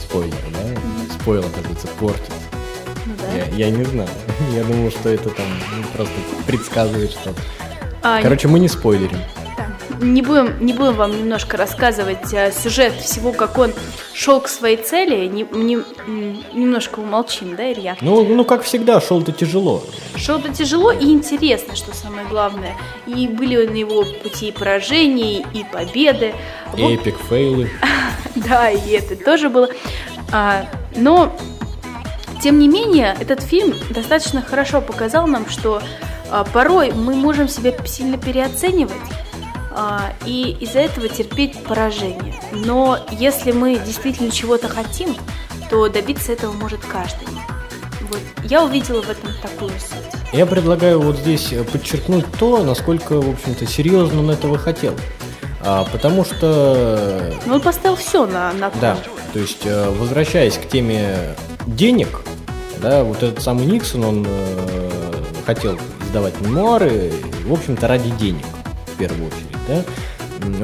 Спойлер, 0.00 0.34
да? 0.52 1.14
Спойлер, 1.20 1.44
оказывается, 1.44 1.88
портит. 1.98 2.43
Я, 3.36 3.66
я 3.66 3.70
не 3.70 3.84
знаю. 3.84 4.08
Я 4.52 4.64
думал, 4.64 4.90
что 4.90 5.08
это 5.08 5.30
там 5.30 5.46
ну, 5.76 5.84
просто 5.94 6.12
предсказывает 6.46 7.10
что-то. 7.12 7.40
А, 8.02 8.20
Короче, 8.22 8.48
мы 8.48 8.58
не 8.58 8.68
спойлерим. 8.68 9.18
Да. 9.56 9.66
Не 10.04 10.20
будем, 10.22 10.54
не 10.64 10.72
будем 10.72 10.94
вам 10.94 11.12
немножко 11.12 11.56
рассказывать 11.56 12.32
э, 12.34 12.52
сюжет 12.52 12.92
всего, 12.94 13.32
как 13.32 13.56
он 13.58 13.72
шел 14.12 14.40
к 14.40 14.48
своей 14.48 14.76
цели. 14.76 15.26
Не- 15.26 15.46
не- 15.52 15.82
немножко 16.52 16.98
умолчим, 16.98 17.56
да, 17.56 17.72
Илья? 17.72 17.96
Ну, 18.00 18.24
ну 18.24 18.44
как 18.44 18.62
всегда, 18.64 19.00
шел-то 19.00 19.32
тяжело. 19.32 19.82
Шел-то 20.16 20.52
тяжело 20.52 20.92
и 20.92 21.04
интересно, 21.06 21.76
что 21.76 21.94
самое 21.94 22.26
главное. 22.28 22.74
И 23.06 23.26
были 23.28 23.66
на 23.66 23.76
его 23.76 24.04
пути 24.22 24.48
и 24.48 24.52
поражения, 24.52 25.38
и 25.54 25.64
победы. 25.72 26.34
Об- 26.72 26.80
Эпик, 26.80 27.16
фейлы. 27.28 27.70
Да, 28.34 28.68
и 28.68 28.90
это 28.90 29.14
тоже 29.16 29.48
было. 29.48 29.68
А, 30.32 30.66
но, 30.96 31.34
тем 32.44 32.58
не 32.58 32.68
менее, 32.68 33.16
этот 33.18 33.40
фильм 33.42 33.72
достаточно 33.88 34.42
хорошо 34.42 34.82
показал 34.82 35.26
нам, 35.26 35.48
что 35.48 35.80
а, 36.30 36.44
порой 36.44 36.92
мы 36.92 37.14
можем 37.14 37.48
себя 37.48 37.72
сильно 37.86 38.18
переоценивать 38.18 38.92
а, 39.70 40.12
и 40.26 40.54
из-за 40.60 40.80
этого 40.80 41.08
терпеть 41.08 41.62
поражение. 41.62 42.34
Но 42.52 42.98
если 43.10 43.52
мы 43.52 43.78
действительно 43.78 44.30
чего-то 44.30 44.68
хотим, 44.68 45.16
то 45.70 45.88
добиться 45.88 46.32
этого 46.32 46.52
может 46.52 46.80
каждый. 46.84 47.26
Вот. 48.10 48.20
Я 48.44 48.62
увидела 48.62 49.00
в 49.00 49.08
этом 49.08 49.30
такую 49.40 49.70
суть. 49.70 50.20
Я 50.34 50.44
предлагаю 50.44 51.00
вот 51.00 51.16
здесь 51.16 51.50
э, 51.50 51.64
подчеркнуть 51.64 52.26
то, 52.38 52.62
насколько, 52.62 53.22
в 53.22 53.30
общем-то, 53.30 53.64
серьезно 53.66 54.20
он 54.20 54.30
этого 54.30 54.58
хотел. 54.58 54.94
А, 55.62 55.86
потому 55.90 56.26
что, 56.26 57.32
Но 57.46 57.54
он 57.54 57.62
поставил 57.62 57.96
все 57.96 58.26
на, 58.26 58.52
на 58.52 58.68
кон. 58.68 58.80
да, 58.82 58.98
то 59.32 59.38
есть, 59.38 59.64
э, 59.64 59.90
возвращаясь 59.98 60.58
к 60.58 60.68
теме 60.68 61.34
денег, 61.66 62.20
да, 62.84 63.02
вот 63.02 63.22
этот 63.22 63.42
самый 63.42 63.64
Никсон, 63.64 64.04
он 64.04 64.26
э, 64.28 65.22
хотел 65.46 65.78
издавать 66.06 66.38
мемуары, 66.42 67.10
в 67.46 67.52
общем-то, 67.52 67.88
ради 67.88 68.10
денег, 68.10 68.44
в 68.86 68.98
первую 68.98 69.26
очередь, 69.28 69.56
да. 69.66 69.84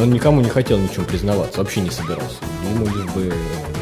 Он 0.02 0.10
никому 0.12 0.42
не 0.42 0.50
хотел 0.50 0.78
ничем 0.78 1.06
признаваться, 1.06 1.58
вообще 1.60 1.80
не 1.80 1.88
собирался. 1.90 2.36
Ему 2.74 2.84
лишь 2.86 3.10
бы 3.12 3.32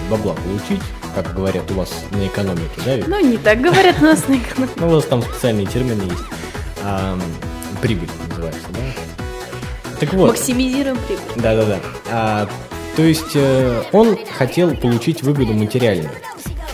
бабла 0.09 0.35
получить, 0.35 0.81
как 1.17 1.35
говорят 1.35 1.69
у 1.73 1.75
вас 1.75 1.91
на 2.13 2.25
экономике, 2.29 2.81
да, 2.85 2.95
ведь? 2.97 3.09
Ну, 3.09 3.21
не 3.21 3.39
так 3.39 3.61
говорят 3.61 3.97
у 4.01 4.05
нас 4.05 4.29
на 4.29 4.37
экономике. 4.37 4.75
Ну, 4.77 4.87
у 4.87 4.91
вас 4.91 5.05
там 5.07 5.21
специальные 5.23 5.67
термины 5.67 6.03
есть. 6.03 6.23
Ам, 6.85 7.21
прибыль 7.83 8.09
называется, 8.29 8.63
да? 8.71 9.97
Так 9.99 10.15
вот, 10.15 10.29
Максимизируем 10.29 10.97
прибыль. 11.09 11.43
да-да-да. 11.43 11.81
А, 12.09 12.49
то 12.95 13.03
есть 13.03 13.35
э, 13.35 13.83
он 13.91 14.17
хотел 14.39 14.77
получить 14.77 15.25
выгоду 15.25 15.55
материальную. 15.55 16.13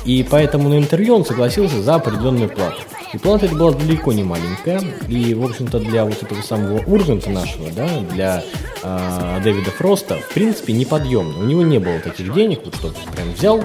И 0.05 0.27
поэтому 0.29 0.69
на 0.69 0.79
интервью 0.79 1.17
он 1.17 1.25
согласился 1.25 1.83
за 1.83 1.95
определенную 1.97 2.49
плату. 2.49 2.83
И 3.13 3.19
плата 3.19 3.47
эта 3.47 3.55
была 3.55 3.73
далеко 3.73 4.13
не 4.13 4.25
маленькая. 4.25 4.81
И, 5.09 5.35
в 5.35 5.45
общем-то, 5.45 5.79
для 5.79 6.05
вот 6.05 6.23
этого 6.23 6.43
самого 6.43 6.83
Урганта 6.85 7.31
нашего, 7.31 7.71
да, 7.71 7.89
для 8.11 8.43
а, 8.83 9.41
Дэвида 9.41 9.71
Фроста, 9.71 10.17
в 10.17 10.35
принципе, 10.35 10.73
неподъемно. 10.73 11.39
У 11.39 11.45
него 11.45 11.63
не 11.63 11.79
было 11.79 12.01
таких 12.01 12.35
денег, 12.35 12.61
вот 12.65 12.75
что 12.75 12.93
прям 13.15 13.33
взял, 13.33 13.63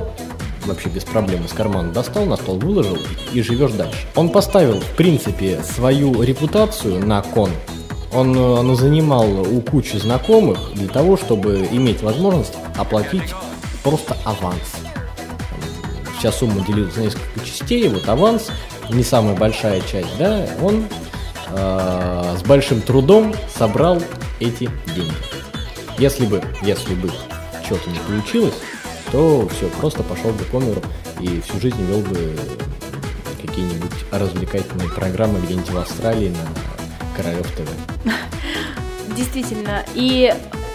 вообще 0.66 0.90
без 0.90 1.04
проблем 1.04 1.46
из 1.46 1.52
кармана 1.52 1.92
достал, 1.92 2.26
на 2.26 2.38
стол 2.38 2.58
выложил 2.58 2.98
и 3.34 3.42
живешь 3.42 3.72
дальше. 3.72 3.98
Он 4.16 4.30
поставил, 4.30 4.80
в 4.80 4.96
принципе, 4.96 5.62
свою 5.64 6.22
репутацию 6.22 7.06
на 7.06 7.22
кон. 7.22 7.50
Он 8.14 8.36
э, 8.38 8.76
занимал 8.76 9.28
у 9.28 9.62
кучи 9.62 9.98
знакомых 9.98 10.74
для 10.74 10.88
того, 10.88 11.18
чтобы 11.18 11.68
иметь 11.72 12.02
возможность 12.02 12.54
оплатить 12.78 13.34
просто 13.84 14.16
аванс. 14.26 14.89
Вся 16.20 16.34
сумма 16.34 16.66
делилась 16.66 16.96
на 16.98 17.02
несколько 17.02 17.46
частей, 17.46 17.88
вот 17.88 18.08
аванс, 18.10 18.52
не 18.90 19.04
самая 19.04 19.36
большая 19.36 19.80
часть, 19.80 20.18
да, 20.18 20.46
он 20.62 20.86
э, 21.48 22.36
с 22.38 22.44
большим 22.44 22.82
трудом 22.82 23.34
собрал 23.58 24.02
эти 24.42 24.70
деньги. 24.94 25.14
Если 25.98 26.26
бы, 26.26 26.44
если 26.62 26.94
бы 26.94 27.10
что-то 27.66 27.90
не 27.90 28.00
получилось, 28.00 28.56
то 29.14 29.48
все, 29.48 29.70
просто 29.80 30.04
пошел 30.04 30.32
бы 30.32 30.44
по 30.46 30.58
миру 30.58 30.82
и 31.22 31.40
всю 31.42 31.60
жизнь 31.62 31.82
вел 31.86 32.02
бы 32.02 32.36
какие-нибудь 33.42 33.92
развлекательные 34.12 34.90
программы 34.90 35.40
где-нибудь 35.40 35.70
в 35.70 35.78
Австралии 35.78 36.30
на 36.30 37.16
Королев 37.16 37.48
ТВ. 37.48 37.70
Действительно. 39.16 39.86
И 39.96 40.34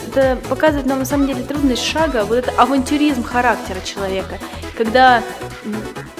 это 0.08 0.38
показывает 0.48 0.86
нам 0.86 1.00
на 1.00 1.04
самом 1.04 1.26
деле 1.26 1.42
трудность 1.42 1.84
шага, 1.84 2.24
вот 2.24 2.36
это 2.36 2.50
авантюризм 2.52 3.22
характера 3.22 3.80
человека. 3.84 4.38
Когда 4.76 5.22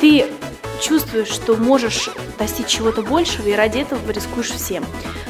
ты 0.01 0.27
чувствуешь, 0.81 1.29
что 1.29 1.57
можешь 1.57 2.11
достичь 2.39 2.67
чего-то 2.67 3.03
большего, 3.03 3.49
и 3.49 3.53
ради 3.53 3.79
этого 3.79 4.11
рискуешь 4.11 4.51
всем. 4.51 4.85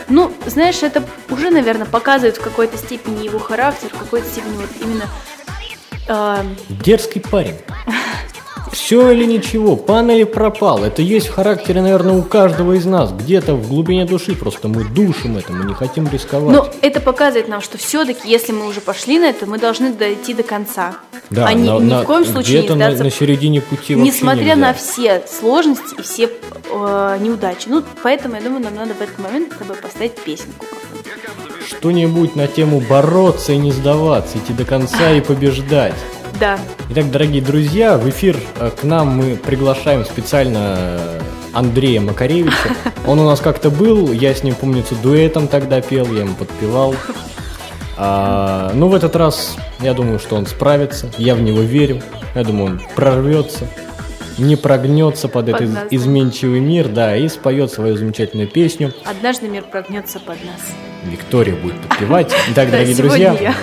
Ну, 0.09 0.33
знаешь, 0.47 0.83
это 0.83 1.03
уже, 1.31 1.51
наверное, 1.51 1.87
показывает 1.87 2.37
в 2.37 2.43
какой-то 2.43 2.77
степени 2.77 3.25
его 3.25 3.39
характер, 3.39 3.89
в 3.93 3.99
какой-то 3.99 4.27
степени 4.29 4.57
вот 4.57 4.71
именно 4.81 5.05
э, 6.09 6.45
Дерзкий 6.69 7.21
парень. 7.21 7.57
Все 8.75 9.11
или 9.13 9.25
ничего, 9.25 9.77
пан 9.77 10.11
или 10.11 10.25
пропал. 10.25 10.83
Это 10.85 11.01
есть 11.01 11.29
в 11.29 11.35
характере, 11.35 11.81
наверное, 11.81 12.15
у 12.15 12.23
каждого 12.23 12.73
из 12.73 12.85
нас. 12.85 13.13
Где-то 13.13 13.55
в 13.55 13.69
глубине 13.69 14.05
души 14.05 14.35
просто 14.35 14.67
мы 14.69 14.85
душим 14.85 15.37
это, 15.37 15.53
мы 15.53 15.65
не 15.65 15.75
хотим 15.75 16.09
рисковать. 16.09 16.55
Но 16.57 16.69
это 16.83 17.01
показывает 17.01 17.49
нам, 17.49 17.61
что 17.61 17.79
все-таки, 17.79 18.29
если 18.29 18.53
мы 18.53 18.67
уже 18.67 18.81
пошли 18.81 19.19
на 19.21 19.27
это, 19.27 19.47
мы 19.47 19.59
должны 19.59 19.93
дойти 19.93 20.35
до 20.35 20.43
конца. 20.43 20.97
да, 21.31 21.47
а 21.47 21.53
ни, 21.55 21.69
на- 21.69 21.79
ни 21.79 21.85
на- 21.91 22.03
в 22.03 22.05
коем 22.07 22.25
случае 22.25 22.55
не 22.57 22.59
где-то 22.61 22.75
на, 22.77 22.87
сдаться 22.89 23.05
на 23.05 23.11
середине 23.11 23.61
пути 23.61 23.95
Несмотря 23.95 24.41
нельзя. 24.41 24.57
на 24.57 24.75
все 24.75 25.23
сложности 25.31 25.95
и 25.99 26.03
все 26.03 26.29
э, 26.73 27.19
неудачи. 27.21 27.69
Ну, 27.69 27.83
поэтому, 28.03 28.35
я 28.35 28.41
думаю, 28.43 28.63
нам 28.65 28.75
надо 28.75 28.95
в 28.95 29.01
этот 29.01 29.19
момент 29.21 29.53
с 29.53 29.57
тобой 29.57 29.77
поставить 29.77 30.17
песенку. 30.17 30.67
Что-нибудь 31.67 32.37
на 32.37 32.47
тему 32.47 32.81
бороться 32.81 33.53
и 33.53 33.57
не 33.57 33.73
сдаваться, 33.73 34.39
идти 34.39 34.53
до 34.53 34.65
конца 34.65 35.13
и 35.13 35.21
побеждать. 35.21 35.95
Да. 36.41 36.59
Итак, 36.91 37.11
дорогие 37.11 37.41
друзья, 37.41 37.97
в 37.97 38.09
эфир 38.09 38.37
э, 38.59 38.71
к 38.71 38.83
нам 38.83 39.09
мы 39.09 39.37
приглашаем 39.37 40.05
специально 40.05 40.77
э, 40.79 41.21
Андрея 41.53 42.01
Макаревича. 42.01 42.75
Он 43.07 43.21
у 43.21 43.25
нас 43.25 43.41
как-то 43.41 43.71
был, 43.71 44.11
я 44.13 44.35
с 44.35 44.43
ним, 44.43 44.55
помнится, 44.55 44.95
дуэтом 44.97 45.47
тогда 45.47 45.81
пел, 45.81 46.07
я 46.13 46.23
ему 46.23 46.35
подпевал. 46.35 46.95
А, 47.97 48.73
ну, 48.75 48.89
в 48.89 48.95
этот 48.95 49.15
раз, 49.15 49.57
я 49.79 49.95
думаю, 49.95 50.19
что 50.19 50.35
он 50.35 50.47
справится, 50.47 51.09
я 51.17 51.37
в 51.37 51.41
него 51.41 51.61
верю. 51.61 52.03
Я 52.35 52.43
думаю, 52.43 52.73
он 52.73 52.83
прорвется, 52.97 53.69
не 54.39 54.57
прогнется 54.57 55.29
под, 55.29 55.47
Под 55.47 55.61
этот 55.61 55.75
нас. 55.75 55.85
изменчивый 55.91 56.61
мир, 56.61 56.89
да, 56.89 57.17
и 57.17 57.29
споет 57.29 57.71
свою 57.71 57.97
замечательную 57.97 58.49
песню. 58.49 58.93
Однажды 59.05 59.49
мир 59.49 59.65
прогнется 59.65 60.19
под 60.19 60.45
нас. 60.45 60.61
Виктория 61.05 61.55
будет 61.55 61.81
подпевать. 61.81 62.33
Итак, 62.51 62.71
дорогие 62.71 62.97
друзья, 62.97 63.55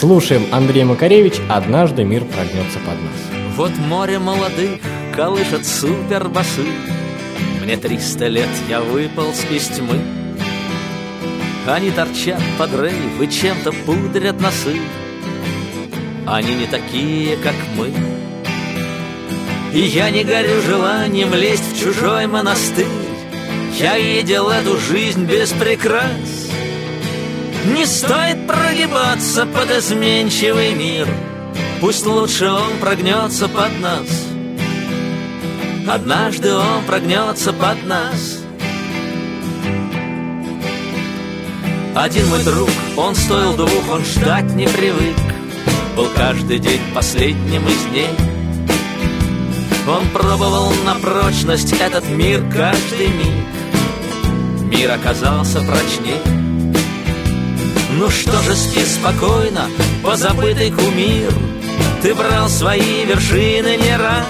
слушаем 0.00 0.42
Андрей 0.52 0.84
Макаревич 0.84 1.40
«Однажды 1.48 2.04
мир 2.04 2.24
прогнется 2.24 2.78
под 2.80 2.94
нас». 2.94 3.56
Вот 3.56 3.72
море 3.76 4.18
молодых 4.18 4.80
колышет 5.14 5.66
супербасы 5.66 6.64
Мне 7.64 7.76
триста 7.76 8.28
лет, 8.28 8.48
я 8.68 8.80
выполз 8.80 9.44
из 9.50 9.66
тьмы 9.66 10.00
Они 11.66 11.90
торчат 11.90 12.40
под 12.56 12.72
рейв 12.80 13.20
и 13.20 13.28
чем-то 13.28 13.72
пудрят 13.84 14.40
носы 14.40 14.76
Они 16.24 16.54
не 16.54 16.66
такие, 16.66 17.36
как 17.38 17.54
мы 17.76 17.90
И 19.78 19.82
я 19.82 20.10
не 20.10 20.24
горю 20.24 20.60
желанием 20.60 21.32
лезть 21.32 21.72
в 21.72 21.80
чужой 21.80 22.26
монастырь. 22.26 22.88
Я 23.78 23.96
видел 23.96 24.48
эту 24.48 24.76
жизнь 24.76 25.24
без 25.24 25.50
прикрас. 25.50 26.48
Не 27.64 27.86
стоит 27.86 28.44
прогибаться 28.48 29.46
под 29.46 29.70
изменчивый 29.70 30.74
мир. 30.74 31.06
Пусть 31.80 32.04
лучше 32.06 32.50
он 32.50 32.72
прогнется 32.80 33.46
под 33.46 33.78
нас. 33.78 34.08
Однажды 35.86 36.52
он 36.54 36.82
прогнется 36.84 37.52
под 37.52 37.86
нас. 37.86 38.40
Один 41.94 42.26
мой 42.30 42.42
друг, 42.42 42.70
он 42.96 43.14
стоил 43.14 43.54
двух, 43.54 43.88
он 43.92 44.04
ждать 44.04 44.52
не 44.56 44.66
привык. 44.66 45.16
Был 45.96 46.08
каждый 46.16 46.58
день 46.58 46.80
последним 46.92 47.64
из 47.68 47.84
дней 47.92 48.37
Он 49.88 50.06
пробовал 50.10 50.70
на 50.84 50.96
прочность 50.96 51.72
этот 51.72 52.06
мир 52.10 52.42
каждый 52.52 53.08
миг. 53.08 53.46
Мир 54.64 54.90
оказался 54.90 55.60
прочней. 55.60 56.20
Ну 57.92 58.10
что 58.10 58.38
же, 58.42 58.54
спи 58.54 58.84
спокойно, 58.84 59.64
позабытый 60.04 60.70
кумир. 60.72 61.32
Ты 62.02 62.14
брал 62.14 62.50
свои 62.50 63.06
вершины 63.06 63.78
не 63.78 63.96
раз. 63.96 64.26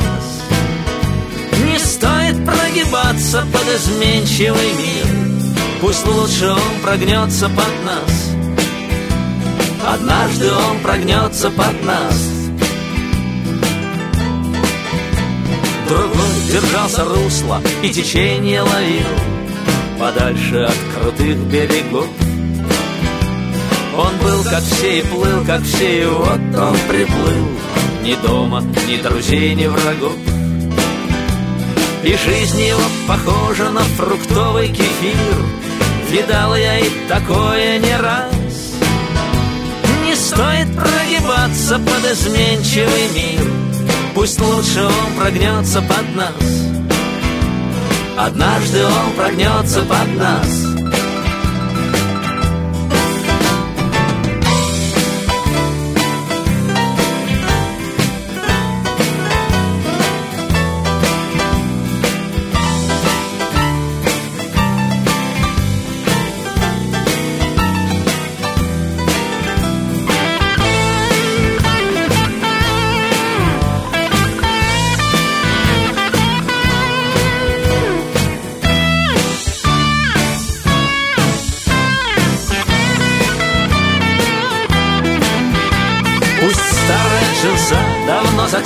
Не 1.66 1.76
стоит 1.80 2.46
прогибаться 2.46 3.44
под 3.52 3.66
изменчивый 3.74 4.72
мир. 4.78 5.06
Пусть 5.80 6.06
лучше 6.06 6.50
он 6.50 6.82
прогнется 6.84 7.48
под 7.48 7.84
нас. 7.84 8.30
Однажды 9.84 10.52
он 10.52 10.78
прогнется 10.84 11.50
под 11.50 11.84
нас 11.84 12.37
Другой 15.88 16.52
держался 16.52 17.04
русла 17.04 17.62
и 17.82 17.88
течение 17.88 18.60
ловил 18.60 19.06
Подальше 19.98 20.58
от 20.60 20.76
крутых 20.94 21.36
берегов. 21.50 22.06
Он 23.96 24.16
был 24.22 24.44
как 24.44 24.62
все 24.62 25.00
и 25.00 25.02
плыл, 25.02 25.44
как 25.44 25.62
все, 25.62 26.02
и 26.02 26.06
вот 26.06 26.38
он 26.56 26.76
приплыл. 26.88 27.48
Ни 28.04 28.14
дома, 28.24 28.62
ни 28.86 28.96
друзей, 29.02 29.56
ни 29.56 29.66
врагов. 29.66 30.12
И 32.04 32.16
жизнь 32.16 32.60
его 32.60 32.80
похожа 33.08 33.70
на 33.70 33.80
фруктовый 33.80 34.68
кефир. 34.68 35.42
Видал 36.12 36.54
я 36.54 36.78
и 36.78 36.90
такое 37.08 37.78
не 37.80 37.96
раз. 37.96 38.76
Не 40.04 40.14
стоит 40.14 40.68
прогибаться 40.76 41.78
под 41.80 42.12
изменчивый 42.12 43.08
мир 43.14 43.57
Пусть 44.18 44.40
лучше 44.40 44.84
он 44.84 45.16
прогнется 45.16 45.80
под 45.80 46.16
нас. 46.16 46.34
Однажды 48.18 48.84
он 48.84 49.12
прогнется 49.16 49.82
под 49.82 50.16
нас 50.16 50.67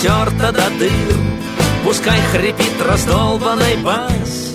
давно 0.03 0.25
затерта 0.25 0.53
до 0.53 0.71
дыр. 0.79 1.17
Пускай 1.85 2.21
хрипит 2.33 2.81
раздолбанный 2.81 3.77
бас. 3.79 4.55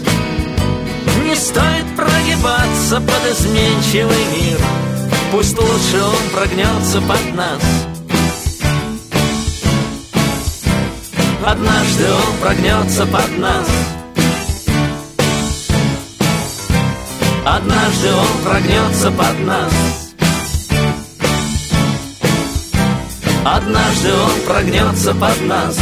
Не 1.23 1.35
стоит 1.35 1.95
прогибаться 1.95 3.01
под 3.01 3.31
изменчивый 3.31 4.25
мир. 4.35 4.59
Пусть 5.31 5.57
лучше 5.57 6.03
он 6.03 6.29
прогнется 6.33 7.01
под 7.01 7.35
нас. 7.35 7.61
Однажды 11.45 12.05
он 12.05 12.37
прогнется 12.41 13.05
под 13.05 13.37
нас. 13.37 13.67
Однажды 17.45 18.09
он 18.13 18.43
прогнется 18.43 19.11
под 19.11 19.39
нас 19.45 20.06
Однажды 23.49 24.09
он 24.11 24.41
прогнется 24.45 25.13
под 25.13 25.41
нас 25.47 25.79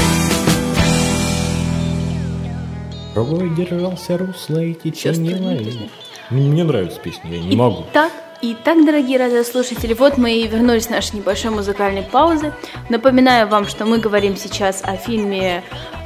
Рогой 3.15 3.49
держался 3.55 4.19
русла 4.19 4.59
и 4.59 4.75
течение 4.75 5.35
ловил. 5.37 5.89
Мне 6.29 6.63
нравится 6.63 6.99
песня, 6.99 7.31
я 7.31 7.41
не 7.41 7.55
могу. 7.55 7.85
Итак, 7.91 8.11
итак, 8.43 8.85
дорогие 8.85 9.17
радиослушатели, 9.17 9.95
вот 9.95 10.19
мы 10.19 10.33
и 10.33 10.47
вернулись 10.47 10.83
с 10.83 10.89
нашей 10.89 11.15
небольшой 11.15 11.49
музыкальной 11.49 12.03
паузы. 12.03 12.53
Напоминаю 12.89 13.47
вам, 13.47 13.67
что 13.67 13.85
мы 13.85 13.97
говорим 13.97 14.37
сейчас 14.37 14.83
о 14.83 14.95
фильме... 14.95 15.63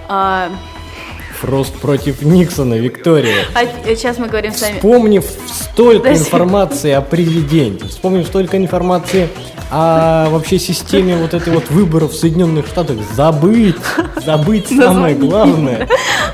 а, 0.07 0.49
Фрост 1.41 1.73
против 1.75 2.21
Никсона, 2.21 2.73
Виктория. 2.75 3.45
а 3.53 3.65
сейчас 3.95 4.17
мы 4.17 4.27
говорим 4.27 4.53
с 4.53 4.61
вами... 4.61 4.75
Вспомнив 4.75 5.25
столько 5.47 6.03
Подожди. 6.03 6.23
информации 6.23 6.91
о 6.91 7.01
президенте, 7.01 7.87
вспомнив 7.87 8.27
столько 8.27 8.57
информации 8.57 9.29
о 9.71 10.29
вообще 10.29 10.59
системе 10.59 11.15
вот 11.15 11.33
этой 11.33 11.53
вот 11.53 11.69
выборов 11.69 12.11
в 12.11 12.15
Соединенных 12.15 12.67
Штатах, 12.67 12.97
забыть, 13.15 13.75
забыть 14.25 14.67
самое 14.77 15.15
главное, 15.15 15.87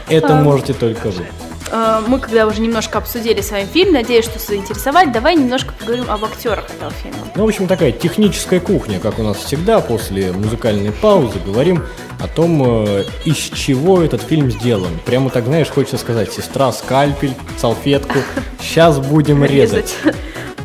это 0.09 0.35
можете 0.35 0.73
только 0.73 1.07
вы. 1.07 1.25
Э, 1.71 2.01
Мы 2.07 2.19
когда 2.19 2.45
уже 2.47 2.61
немножко 2.61 2.97
обсудили 2.97 3.41
с 3.41 3.51
вами 3.51 3.65
фильм, 3.65 3.93
надеюсь, 3.93 4.25
что 4.25 4.39
заинтересовали, 4.39 5.09
давай 5.09 5.35
немножко 5.35 5.73
поговорим 5.73 6.09
об 6.09 6.23
актерах 6.25 6.69
этого 6.69 6.91
фильма. 6.91 7.17
Ну, 7.35 7.45
в 7.45 7.47
общем, 7.47 7.67
такая 7.67 7.91
техническая 7.91 8.59
кухня, 8.59 8.99
как 8.99 9.19
у 9.19 9.23
нас 9.23 9.37
всегда, 9.37 9.79
после 9.81 10.31
музыкальной 10.31 10.91
паузы 10.91 11.39
говорим 11.45 11.83
о 12.19 12.27
том, 12.27 12.85
э, 12.87 13.05
из 13.25 13.37
чего 13.37 14.01
этот 14.01 14.21
фильм 14.21 14.51
сделан. 14.51 14.99
Прямо 15.05 15.29
так, 15.29 15.45
знаешь, 15.45 15.69
хочется 15.69 15.97
сказать, 15.97 16.31
сестра, 16.31 16.71
скальпель, 16.71 17.33
салфетку, 17.57 18.19
сейчас 18.61 18.99
будем 18.99 19.43
резать. 19.43 19.95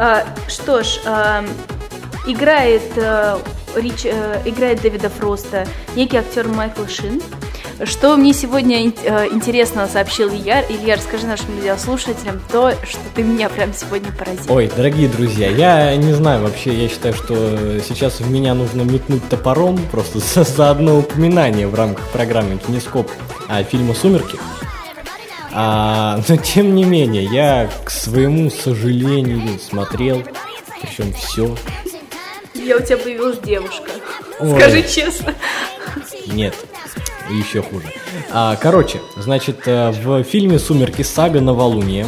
А, 0.03 0.25
Что 0.49 0.83
ж, 0.83 0.99
а, 1.05 1.45
играет, 2.27 2.81
э, 2.97 3.37
Рич, 3.77 4.07
играет 4.47 4.81
Дэвида 4.81 5.11
Фроста 5.11 5.67
некий 5.95 6.17
актер 6.17 6.49
Майкл 6.49 6.87
Шин. 6.87 7.21
Что 7.85 8.17
мне 8.17 8.35
сегодня 8.35 8.89
э, 8.89 9.29
интересного 9.33 9.87
сообщил 9.87 10.29
Илья? 10.29 10.63
Илья, 10.69 10.97
расскажи 10.97 11.27
нашим 11.27 11.47
радиослушателям 11.57 12.41
то, 12.53 12.73
что 12.85 13.01
ты 13.15 13.23
меня 13.23 13.49
прям 13.49 13.73
сегодня 13.73 14.13
поразил. 14.13 14.53
Ой, 14.53 14.71
дорогие 14.77 15.09
друзья, 15.09 15.49
я 15.49 15.97
не 15.97 16.13
знаю 16.13 16.43
вообще, 16.43 16.75
я 16.75 16.89
считаю, 16.91 17.15
что 17.15 17.81
сейчас 17.81 18.21
в 18.21 18.31
меня 18.31 18.53
нужно 18.53 18.83
метнуть 18.83 19.27
топором 19.31 19.79
просто 19.91 20.19
за, 20.35 20.45
за 20.45 20.71
одно 20.71 20.99
упоминание 20.99 21.67
в 21.67 21.75
рамках 21.75 22.07
программы 22.09 22.59
Кинескоп 22.59 23.11
а, 23.49 23.63
фильма 23.63 23.95
«Сумерки». 23.95 24.39
А, 25.53 26.21
но 26.29 26.37
тем 26.37 26.75
не 26.75 26.85
менее, 26.85 27.25
я 27.25 27.71
к 27.85 27.91
своему 27.91 28.51
сожалению 28.51 29.59
смотрел, 29.59 30.23
причем 30.83 31.15
все. 31.15 31.57
Я 32.55 32.77
у 32.77 32.81
тебя 32.81 32.99
появилась 32.99 33.39
девушка. 33.39 33.91
Ой. 34.39 34.61
Скажи 34.61 34.83
честно. 34.83 35.35
Нет, 36.27 36.55
еще 37.39 37.63
хуже. 37.63 37.87
А, 38.33 38.57
короче, 38.57 39.01
значит, 39.17 39.63
э, 39.67 39.91
в 39.91 40.23
фильме 40.25 40.59
«Сумерки. 40.59 41.03
Сага 41.03 41.41
Новолуние» 41.41 42.07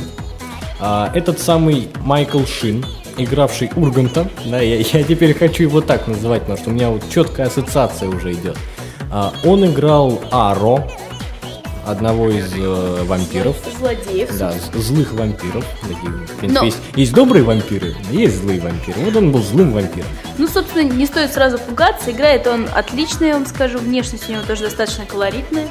а, 0.80 1.11
этот 1.14 1.38
самый 1.38 1.88
Майкл 2.00 2.44
Шин, 2.44 2.85
игравший 3.16 3.70
Урганта, 3.76 4.28
да, 4.44 4.61
я, 4.61 4.76
я 4.78 5.02
теперь 5.04 5.35
хочу 5.35 5.62
его 5.62 5.80
так 5.80 6.08
называть, 6.08 6.42
потому 6.42 6.58
что 6.58 6.70
у 6.70 6.72
меня 6.72 6.90
вот 6.90 7.02
четкая 7.08 7.46
ассоциация 7.46 8.08
уже 8.08 8.32
идет. 8.32 8.56
А, 9.11 9.32
он 9.44 9.64
играл 9.64 10.20
Аро, 10.30 10.88
одного 11.87 12.31
из 12.31 12.53
э, 12.55 13.03
вампиров. 13.05 13.57
Злодеев. 13.79 14.37
Да, 14.38 14.53
злых 14.75 15.12
вампиров. 15.12 15.64
Такие, 15.83 16.11
в 16.11 16.37
принципе, 16.37 16.49
Но- 16.49 16.64
есть, 16.64 16.79
есть 16.97 17.12
добрые 17.12 17.45
вампиры, 17.45 17.95
есть 18.11 18.37
злые 18.42 18.61
вампиры. 18.61 19.01
Вот 19.01 19.16
он 19.16 19.33
был 19.33 19.42
злым 19.42 19.73
вампиром. 19.73 20.09
Ну, 20.38 20.49
собственно, 20.49 20.83
не 20.83 21.07
стоит 21.07 21.33
сразу 21.33 21.59
пугаться. 21.59 22.11
Играет 22.11 22.47
он 22.47 22.68
отлично, 22.75 23.25
я 23.25 23.35
вам 23.35 23.47
скажу. 23.47 23.79
Внешность 23.79 24.29
у 24.29 24.33
него 24.33 24.42
тоже 24.47 24.62
достаточно 24.62 25.05
колоритная. 25.05 25.68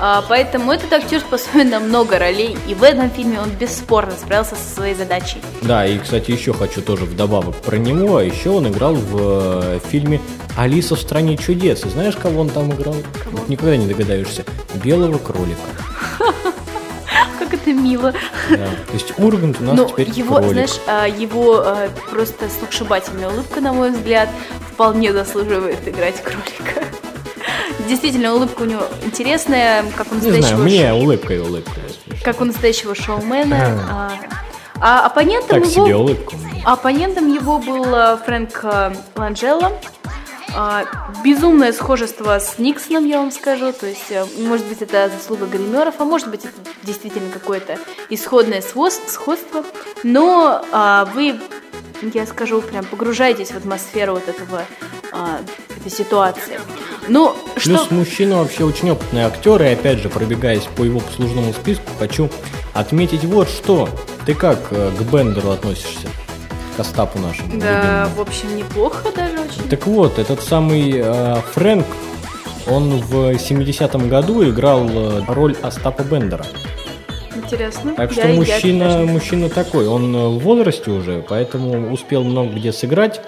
А, 0.00 0.24
поэтому 0.28 0.72
этот 0.72 0.92
актер 0.92 1.20
способен 1.20 1.70
на 1.70 1.80
много 1.80 2.18
ролей. 2.18 2.56
И 2.68 2.74
в 2.74 2.82
этом 2.82 3.10
фильме 3.10 3.40
он 3.40 3.50
бесспорно 3.50 4.12
справился 4.12 4.56
со 4.56 4.74
своей 4.74 4.94
задачей. 4.94 5.38
Да, 5.62 5.86
и, 5.86 5.98
кстати, 5.98 6.30
еще 6.30 6.52
хочу 6.52 6.82
тоже 6.82 7.04
вдобавок 7.04 7.54
про 7.56 7.76
него. 7.76 8.16
А 8.16 8.24
еще 8.24 8.50
он 8.50 8.68
играл 8.68 8.94
в 8.94 9.16
э, 9.62 9.80
фильме 9.88 10.20
«Алиса 10.56 10.96
в 10.96 11.00
стране 11.00 11.36
чудес». 11.36 11.84
И 11.84 11.88
знаешь, 11.88 12.16
кого 12.16 12.40
он 12.40 12.50
там 12.50 12.72
играл? 12.72 12.96
Вот 13.30 13.48
никогда 13.48 13.76
не 13.76 13.86
догадаешься. 13.86 14.44
Белого 14.82 15.18
кролика. 15.44 15.60
Как 17.38 17.54
это 17.54 17.72
мило. 17.72 18.12
Да. 18.50 18.56
То 18.86 18.92
есть 18.92 19.18
Ургант 19.18 19.60
у 19.60 19.64
нас 19.64 19.76
Ну, 19.76 19.88
теперь 19.88 20.10
его, 20.10 20.36
кролик. 20.36 20.52
знаешь, 20.52 20.80
а, 20.86 21.06
его 21.06 21.58
а, 21.58 21.88
просто 22.10 22.48
сногсшибательная 22.48 23.28
улыбка, 23.28 23.60
на 23.60 23.72
мой 23.72 23.90
взгляд, 23.90 24.28
вполне 24.72 25.12
заслуживает 25.12 25.86
играть 25.86 26.22
кролика. 26.22 26.84
Действительно, 27.88 28.34
улыбка 28.34 28.62
у 28.62 28.64
него 28.64 28.82
интересная, 29.04 29.84
как 29.96 30.10
у 30.10 30.14
Не 30.14 30.20
знаю, 30.20 30.36
настоящего, 30.38 30.62
мне 30.64 30.86
ш- 30.88 30.94
улыбка 30.94 31.34
и 31.34 31.38
улыбка. 31.38 31.72
как 32.24 32.40
у 32.40 32.44
настоящего 32.44 32.94
шоумена. 32.94 33.80
А, 33.90 34.12
а 34.80 35.06
оппонентом 35.06 35.62
Так 35.62 35.70
его... 35.70 35.86
себе 35.86 35.96
улыбка. 35.96 36.36
Оппонентом 36.64 37.32
его 37.32 37.58
был 37.58 37.84
Фрэнк 38.24 38.64
Ланджелло. 39.16 39.72
А, 40.56 40.84
Безумное 41.24 41.72
схожество 41.72 42.38
с 42.38 42.58
Никсоном, 42.58 43.06
я 43.06 43.18
вам 43.18 43.32
скажу. 43.32 43.72
То 43.72 43.86
есть, 43.86 44.10
э, 44.10 44.24
может 44.38 44.66
быть, 44.66 44.82
это 44.82 45.10
заслуга 45.10 45.46
гримеров, 45.46 45.96
а 45.98 46.04
может 46.04 46.30
быть, 46.30 46.44
это 46.44 46.54
действительно 46.82 47.30
какое-то 47.30 47.78
исходное 48.08 48.62
сходство. 48.62 49.64
Но 50.02 50.64
а, 50.70 51.06
вы, 51.06 51.40
я 52.02 52.26
скажу, 52.26 52.60
прям 52.62 52.84
погружаетесь 52.84 53.48
в 53.48 53.56
атмосферу 53.56 54.14
вот 54.14 54.28
этого, 54.28 54.64
а, 55.12 55.40
этой 55.76 55.90
ситуации. 55.90 56.60
Ну, 57.08 57.36
Плюс 57.56 57.82
что... 57.82 57.94
мужчина 57.94 58.38
вообще 58.38 58.64
очень 58.64 58.90
опытный 58.90 59.22
актер, 59.22 59.60
и 59.62 59.66
опять 59.66 59.98
же, 59.98 60.08
пробегаясь 60.08 60.64
по 60.76 60.84
его 60.84 61.00
послужному 61.00 61.52
списку, 61.52 61.90
хочу 61.98 62.30
отметить 62.74 63.24
вот 63.24 63.48
что. 63.48 63.88
Ты 64.24 64.34
как 64.34 64.58
э, 64.70 64.90
к 64.98 65.02
Бендеру 65.02 65.50
относишься? 65.50 66.08
К 66.76 66.80
Остапу 66.80 67.18
нашему? 67.20 67.48
Да, 67.60 68.04
любимому? 68.04 68.14
в 68.16 68.20
общем, 68.20 68.56
неплохо 68.56 69.12
даже 69.14 69.34
очень. 69.40 69.68
Так 69.68 69.86
вот, 69.86 70.18
этот 70.18 70.42
самый 70.42 70.92
э, 70.96 71.36
Фрэнк, 71.52 71.86
он 72.66 73.00
в 73.00 73.14
70-м 73.34 74.08
году 74.08 74.48
играл 74.48 74.88
э, 74.88 75.22
роль 75.28 75.54
Остапа 75.62 76.02
Бендера. 76.02 76.44
Интересно. 77.36 77.94
Так 77.96 78.10
что 78.12 78.22
Я- 78.22 78.28
я 78.30 78.34
мужчина, 78.34 78.84
даже- 78.88 79.06
мужчина 79.06 79.48
такой, 79.50 79.86
он 79.86 80.14
э, 80.16 80.28
в 80.30 80.38
возрасте 80.40 80.90
уже, 80.90 81.24
поэтому 81.28 81.92
успел 81.92 82.24
много 82.24 82.52
где 82.54 82.72
сыграть 82.72 83.20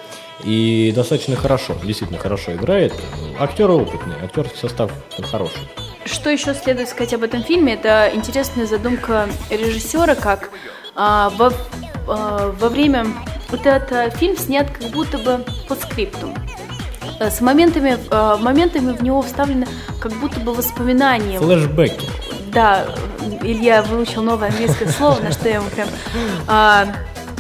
и 0.45 0.93
достаточно 0.95 1.37
хорошо, 1.37 1.77
действительно 1.85 2.19
хорошо 2.19 2.53
играет. 2.53 2.93
Актер 3.39 3.71
опытный, 3.71 4.15
актерский 4.25 4.59
состав 4.59 4.91
хороший. 5.31 5.59
Что 6.05 6.31
еще 6.31 6.53
следует 6.55 6.89
сказать 6.89 7.15
об 7.15 7.23
этом 7.23 7.43
фильме? 7.45 7.75
Это 7.75 8.11
интересная 8.15 8.67
задумка 8.67 9.29
режиссера, 9.51 10.15
как 10.15 10.51
а, 10.95 11.31
во, 11.37 11.53
а, 12.09 12.53
во 12.59 12.69
время 12.69 13.07
вот 13.51 13.67
этот 13.67 14.17
фильм 14.17 14.37
снят 14.37 14.69
как 14.71 14.91
будто 14.91 15.19
бы 15.19 15.45
под 15.69 15.81
скриптум. 15.83 16.35
Э, 17.21 17.31
С 17.31 17.41
моментами, 17.41 17.97
э, 18.11 18.37
моментами 18.41 18.93
в 18.93 19.03
него 19.03 19.23
вставлены 19.23 19.67
как 20.01 20.13
будто 20.13 20.41
бы 20.41 20.55
воспоминания. 20.55 21.39
Флэшбэки. 21.39 22.07
Да, 22.53 22.87
Илья 23.43 23.83
выучил 23.83 24.23
новое 24.23 24.49
английское 24.49 24.89
слово, 24.89 25.21
на 25.21 25.33
что 25.33 25.49
я 25.49 25.57
ему 25.57 25.69
прям, 25.69 25.89
а, 26.47 26.87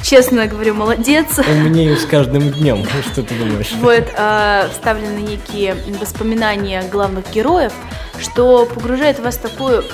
честно 0.06 0.46
говорю, 0.46 0.74
молодец. 0.74 1.38
Умнею 1.38 1.96
с 1.96 2.04
каждым 2.04 2.50
днем. 2.52 2.84
Что 3.12 3.22
ты 3.22 3.34
думаешь? 3.34 3.72
Вот 3.80 4.04
а, 4.16 4.68
вставлены 4.72 5.18
некие 5.18 5.76
воспоминания 6.00 6.84
главных 6.90 7.30
героев, 7.32 7.72
что 8.20 8.66
погружает 8.66 9.18
вас 9.18 9.36
в 9.36 9.40
такую 9.40 9.84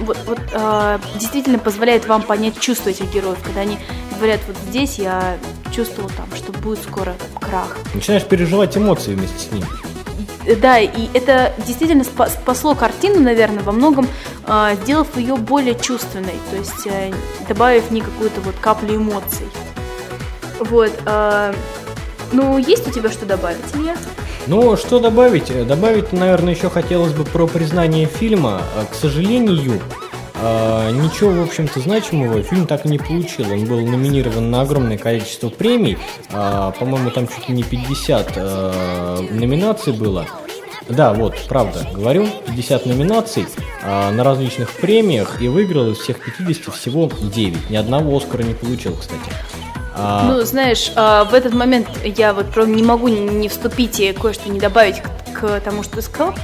вот, 0.00 0.18
вот, 0.26 0.38
а, 0.52 1.00
действительно 1.16 1.58
позволяет 1.58 2.06
вам 2.06 2.22
понять 2.22 2.58
чувства 2.60 2.90
этих 2.90 3.12
героев, 3.12 3.38
когда 3.42 3.62
они 3.62 3.78
говорят, 4.16 4.40
вот 4.46 4.56
здесь 4.68 4.98
я 4.98 5.36
чувствовал 5.74 6.10
там, 6.16 6.28
что 6.36 6.52
будет 6.52 6.80
скоро 6.82 7.14
крах. 7.40 7.76
Начинаешь 7.94 8.24
переживать 8.24 8.76
эмоции 8.76 9.14
вместе 9.14 9.38
с 9.38 9.52
ним. 9.52 9.64
Да, 10.60 10.78
и 10.78 11.08
это 11.14 11.52
действительно 11.64 12.02
спа- 12.02 12.28
спасло 12.28 12.74
картину, 12.74 13.20
наверное, 13.20 13.62
во 13.62 13.72
многом, 13.72 14.08
сделав 14.82 15.16
ее 15.16 15.36
более 15.36 15.74
чувственной, 15.74 16.34
то 16.50 16.56
есть 16.56 16.86
э, 16.86 17.12
добавив 17.48 17.84
в 17.84 17.90
ней 17.90 18.02
какую-то 18.02 18.40
вот 18.42 18.54
каплю 18.60 18.96
эмоций. 18.96 19.46
Вот. 20.60 20.92
а, 21.06 21.54
ну, 22.32 22.58
есть 22.58 22.86
у 22.86 22.90
тебя 22.90 23.10
что 23.10 23.26
добавить, 23.26 23.58
Илья? 23.74 23.96
Ну, 24.46 24.76
что 24.76 24.98
добавить? 24.98 25.50
Э, 25.50 25.64
Добавить, 25.64 26.12
наверное, 26.12 26.54
еще 26.54 26.68
хотелось 26.70 27.12
бы 27.12 27.24
про 27.24 27.46
признание 27.46 28.06
фильма. 28.06 28.62
А, 28.76 28.84
К 28.84 28.94
сожалению, 28.94 29.80
а, 30.34 30.90
ничего, 30.90 31.30
в 31.30 31.42
общем-то, 31.42 31.80
значимого 31.80 32.42
фильм 32.42 32.66
так 32.66 32.84
и 32.84 32.88
не 32.88 32.98
получил. 32.98 33.50
Он 33.52 33.64
был 33.64 33.80
номинирован 33.86 34.50
на 34.50 34.62
огромное 34.62 34.98
количество 34.98 35.48
премий. 35.48 35.96
А, 36.32 36.72
По-моему, 36.72 37.10
там 37.10 37.28
чуть 37.28 37.48
ли 37.48 37.54
не 37.54 37.62
50 37.62 38.32
а, 38.36 39.20
номинаций 39.30 39.92
было. 39.92 40.26
Да, 40.96 41.12
вот, 41.14 41.34
правда, 41.48 41.86
говорю, 41.94 42.26
50 42.48 42.86
номинаций 42.86 43.46
а, 43.82 44.10
на 44.10 44.24
различных 44.24 44.70
премиях 44.72 45.40
и 45.40 45.48
выиграл 45.48 45.90
из 45.90 45.98
всех 45.98 46.18
50 46.20 46.74
всего 46.74 47.10
9. 47.20 47.70
Ни 47.70 47.76
одного 47.76 48.16
Оскара 48.16 48.42
не 48.42 48.54
получил, 48.54 48.94
кстати. 48.96 49.20
А, 49.94 50.24
Ну, 50.26 50.40
знаешь, 50.42 50.92
а, 50.94 51.24
в 51.24 51.34
этот 51.34 51.54
момент 51.54 51.88
я 52.04 52.32
вот 52.34 52.54
не 52.66 52.82
могу 52.82 53.08
не- 53.08 53.48
вступить 53.48 54.00
и 54.00 54.12
кое-что 54.12 54.50
не 54.50 54.60
добавить 54.60 55.00
к, 55.00 55.40
к 55.40 55.60
тому, 55.60 55.82
что 55.82 55.96
ты 55.96 56.02
сказал. 56.02 56.34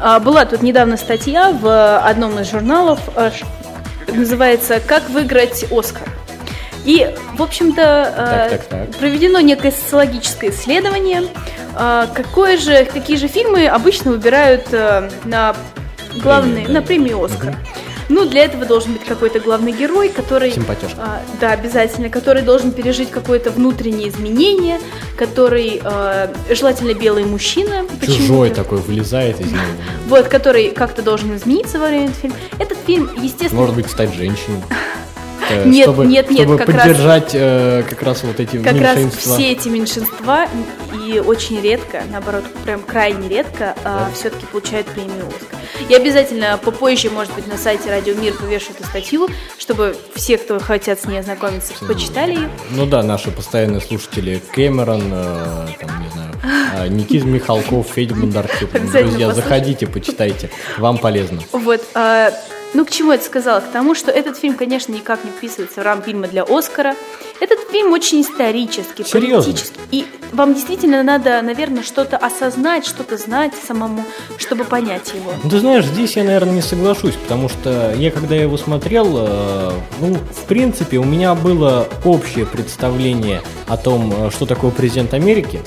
А, 0.00 0.18
Была 0.18 0.44
тут 0.46 0.62
недавно 0.62 0.96
статья 0.96 1.50
в 1.52 1.98
одном 1.98 2.38
из 2.38 2.50
журналов, 2.50 3.00
а, 3.16 3.30
называется 4.08 4.80
«Как 4.84 5.08
выиграть 5.10 5.64
Оскар». 5.70 6.08
И, 6.86 7.14
в 7.36 7.42
общем-то, 7.42 8.14
Так, 8.16 8.50
так, 8.50 8.64
так. 8.66 8.96
проведено 8.96 9.40
некое 9.40 9.70
социологическое 9.70 10.50
исследование, 10.50 11.24
какое 11.74 12.56
же, 12.56 12.84
какие 12.84 13.16
же 13.16 13.28
фильмы 13.28 13.66
обычно 13.66 14.12
выбирают 14.12 14.66
а, 14.72 15.08
на 15.24 15.54
главные, 16.22 16.68
на 16.68 16.82
премию 16.82 17.22
Оскар. 17.24 17.56
Ну, 18.10 18.28
для 18.28 18.44
этого 18.44 18.66
должен 18.66 18.94
быть 18.94 19.04
какой-то 19.04 19.38
главный 19.38 19.70
герой, 19.70 20.08
который... 20.08 20.50
Симпатяшка. 20.50 20.96
а, 20.98 21.22
да, 21.40 21.52
обязательно, 21.52 22.10
который 22.10 22.42
должен 22.42 22.72
пережить 22.72 23.08
какое-то 23.08 23.52
внутреннее 23.52 24.08
изменение, 24.08 24.80
который 25.16 25.80
а, 25.84 26.28
желательно 26.50 26.92
белый 26.92 27.24
мужчина. 27.24 27.84
Чужой 28.04 28.50
такой 28.50 28.78
вылезает 28.78 29.40
из 29.40 29.52
него. 29.52 29.62
Вот, 30.08 30.26
который 30.26 30.70
как-то 30.72 31.02
должен 31.02 31.36
измениться 31.36 31.78
во 31.78 31.86
время 31.86 32.06
этого 32.06 32.20
фильма. 32.20 32.36
Этот 32.58 32.78
фильм, 32.84 33.10
естественно, 33.22 33.60
Может 33.60 33.76
быть, 33.76 33.88
стать 33.88 34.12
женщиной. 34.12 34.60
Э, 35.50 35.64
Нет, 35.66 35.84
чтобы, 35.84 36.06
нет, 36.06 36.30
нет, 36.30 36.42
чтобы 36.42 36.58
как 36.58 36.68
раз- 36.68 36.82
поддержать 36.86 37.30
э, 37.34 37.82
как 37.88 38.02
раз 38.02 38.22
вот 38.22 38.38
эти 38.40 38.56
как 38.62 38.80
раз 38.80 38.96
меньшинства. 38.96 39.34
все 39.34 39.52
эти 39.52 39.68
меньшинства 39.68 40.46
и 41.06 41.18
очень 41.18 41.60
редко, 41.60 42.02
наоборот, 42.10 42.44
прям 42.64 42.82
крайне 42.82 43.28
редко 43.28 43.74
Да. 43.82 44.08
все-таки 44.14 44.46
получают 44.46 44.86
премию 44.88 45.26
Оскар. 45.28 45.58
Я 45.88 45.96
обязательно 45.96 46.58
попозже, 46.62 47.10
может 47.10 47.34
быть, 47.34 47.46
на 47.46 47.56
сайте 47.56 47.88
Радио 47.90 48.14
Мир 48.14 48.34
повешу 48.34 48.72
эту 48.72 48.84
статью, 48.86 49.28
чтобы 49.58 49.96
все, 50.14 50.36
кто 50.38 50.58
хотят 50.60 51.00
с 51.00 51.06
ней 51.06 51.18
ознакомиться, 51.18 51.72
почитали 51.86 52.32
ее. 52.34 52.50
Ну 52.70 52.86
да, 52.86 53.02
наши 53.02 53.30
постоянные 53.30 53.80
слушатели 53.80 54.40
Кэмерон, 54.54 55.02
э, 55.12 55.66
там, 55.80 56.02
не 56.02 56.10
знаю, 56.10 56.32
э, 56.84 56.88
Никита 56.90 57.26
Михалков, 57.26 57.86
Федя 57.94 58.14
Бондарчук. 58.14 58.70
Друзья, 58.72 59.00
послушайте. 59.02 59.34
заходите, 59.34 59.86
почитайте. 59.86 60.50
Вам 60.78 60.98
полезно. 60.98 61.40
Вот, 61.52 61.80
а, 61.94 62.30
ну 62.74 62.84
к 62.84 62.90
чему 62.90 63.10
я 63.12 63.16
это 63.16 63.24
сказала? 63.24 63.60
К 63.60 63.68
тому, 63.68 63.94
что 63.94 64.10
этот 64.10 64.36
фильм, 64.36 64.54
конечно, 64.54 64.92
никак 64.92 65.24
не 65.24 65.30
вписывается 65.30 65.80
в 65.80 65.84
рамки 65.84 66.06
фильма 66.06 66.28
для 66.28 66.42
Оскара. 66.42 66.94
Этот 67.40 67.58
фильм 67.70 67.92
очень 67.92 68.20
исторический, 68.22 69.04
Серьезно? 69.04 69.44
политический. 69.44 69.80
И 69.90 70.06
вам 70.32 70.54
действительно 70.54 71.02
надо, 71.02 71.40
наверное, 71.42 71.82
что-то 71.82 72.16
осознать, 72.16 72.84
что-то 72.86 73.16
знать 73.16 73.52
самому, 73.66 74.04
чтобы 74.38 74.64
понять 74.64 75.12
его. 75.14 75.32
Ну, 75.42 75.50
ты 75.50 75.58
знаешь, 75.58 75.84
здесь 75.84 76.16
я, 76.16 76.24
наверное, 76.24 76.54
не 76.54 76.62
соглашусь, 76.62 77.14
потому 77.14 77.48
что 77.48 77.94
я, 77.96 78.10
когда 78.10 78.34
его 78.36 78.56
смотрел, 78.56 79.06
э, 79.18 79.72
ну, 80.00 80.14
в 80.14 80.44
принципе, 80.46 80.98
у 80.98 81.04
меня 81.04 81.34
было 81.34 81.88
общее 82.04 82.46
представление 82.46 83.42
о 83.68 83.76
том, 83.76 84.12
э, 84.26 84.30
что 84.30 84.46
такое 84.46 84.70
президент 84.70 85.14
Америки. 85.14 85.60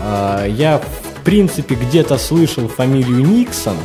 Э, 0.00 0.46
я, 0.48 0.78
в 0.78 1.24
принципе, 1.24 1.74
где-то 1.74 2.18
слышал 2.18 2.68
фамилию 2.68 3.18
Никсон, 3.18 3.76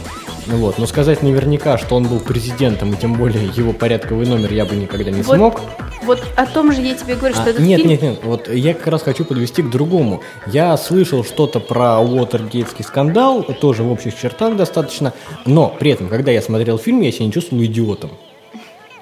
вот, 0.56 0.78
но 0.78 0.86
сказать 0.86 1.22
наверняка, 1.24 1.78
что 1.78 1.96
он 1.96 2.06
был 2.08 2.20
президентом, 2.20 2.94
и 2.94 2.98
тем 2.98 3.14
более 3.16 3.46
его 3.56 3.74
порядковый 3.74 4.26
номер 4.26 4.54
я 4.54 4.66
бы 4.66 4.76
никогда 4.76 5.12
не 5.12 5.22
Вот, 5.22 5.36
смог. 5.36 5.62
вот 6.04 6.24
о 6.36 6.46
том 6.46 6.72
же 6.72 6.82
я 6.82 6.96
тебе 6.96 7.16
говорю, 7.16 7.36
что 7.36 7.44
А, 7.44 7.50
этот 7.50 7.62
нет, 7.62 7.80
фильм... 7.80 7.90
нет, 7.90 8.02
нет, 8.02 8.20
вот 8.24 8.48
я 8.48 8.74
как 8.74 8.88
раз 8.88 9.04
хочу 9.04 9.26
подвести 9.26 9.62
к 9.62 9.70
другому. 9.70 10.22
Я 10.48 10.76
слышал 10.78 11.24
что-то 11.24 11.60
про 11.60 12.00
Уотергейтский 12.00 12.86
скандал, 12.86 13.44
тоже 13.44 13.84
в 13.84 13.92
общих 13.92 14.18
чертах 14.18 14.56
достаточно, 14.56 15.14
но 15.46 15.76
при 15.78 15.92
этом, 15.92 16.08
когда 16.08 16.32
я 16.32 16.42
смотрел 16.42 16.78
фильм, 16.78 17.02
я 17.02 17.12
себя 17.12 17.26
не 17.26 17.32
чувствовал 17.34 17.64
идиотом. 17.64 18.12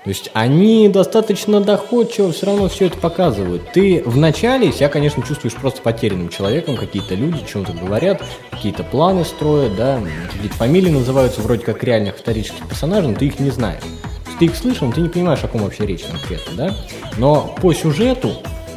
То 0.06 0.10
есть 0.10 0.30
они 0.34 0.88
достаточно 0.88 1.62
доходчиво 1.62 2.32
все 2.32 2.46
равно 2.46 2.70
все 2.70 2.86
это 2.86 2.98
показывают. 3.00 3.64
Ты 3.74 4.04
вначале 4.06 4.72
себя, 4.72 4.88
конечно, 4.88 5.24
чувствуешь 5.24 5.56
просто 5.56 5.82
потерянным 5.82 6.30
человеком, 6.30 6.78
какие-то 6.78 7.16
люди 7.16 7.44
чем-то 7.52 7.74
говорят, 7.74 8.24
какие-то 8.52 8.84
планы 8.84 9.26
строят, 9.26 9.76
да, 9.76 10.00
какие-то 10.32 10.56
фамилии 10.58 10.92
называются 10.92 11.42
вроде 11.42 11.66
как 11.66 11.84
реальных 11.84 12.18
исторических 12.18 12.68
персонажей, 12.68 13.10
но 13.10 13.18
ты 13.18 13.26
их 13.26 13.40
не 13.40 13.50
знаешь. 13.50 13.82
Ты 14.38 14.46
их 14.46 14.56
слышал, 14.56 14.86
но 14.86 14.94
ты 14.94 15.02
не 15.02 15.10
понимаешь, 15.10 15.44
о 15.44 15.48
ком 15.48 15.64
вообще 15.64 15.88
речь 15.88 16.04
конкретно, 16.04 16.54
да. 16.56 16.76
Но 17.18 17.56
по 17.60 17.74
сюжету 17.74 18.34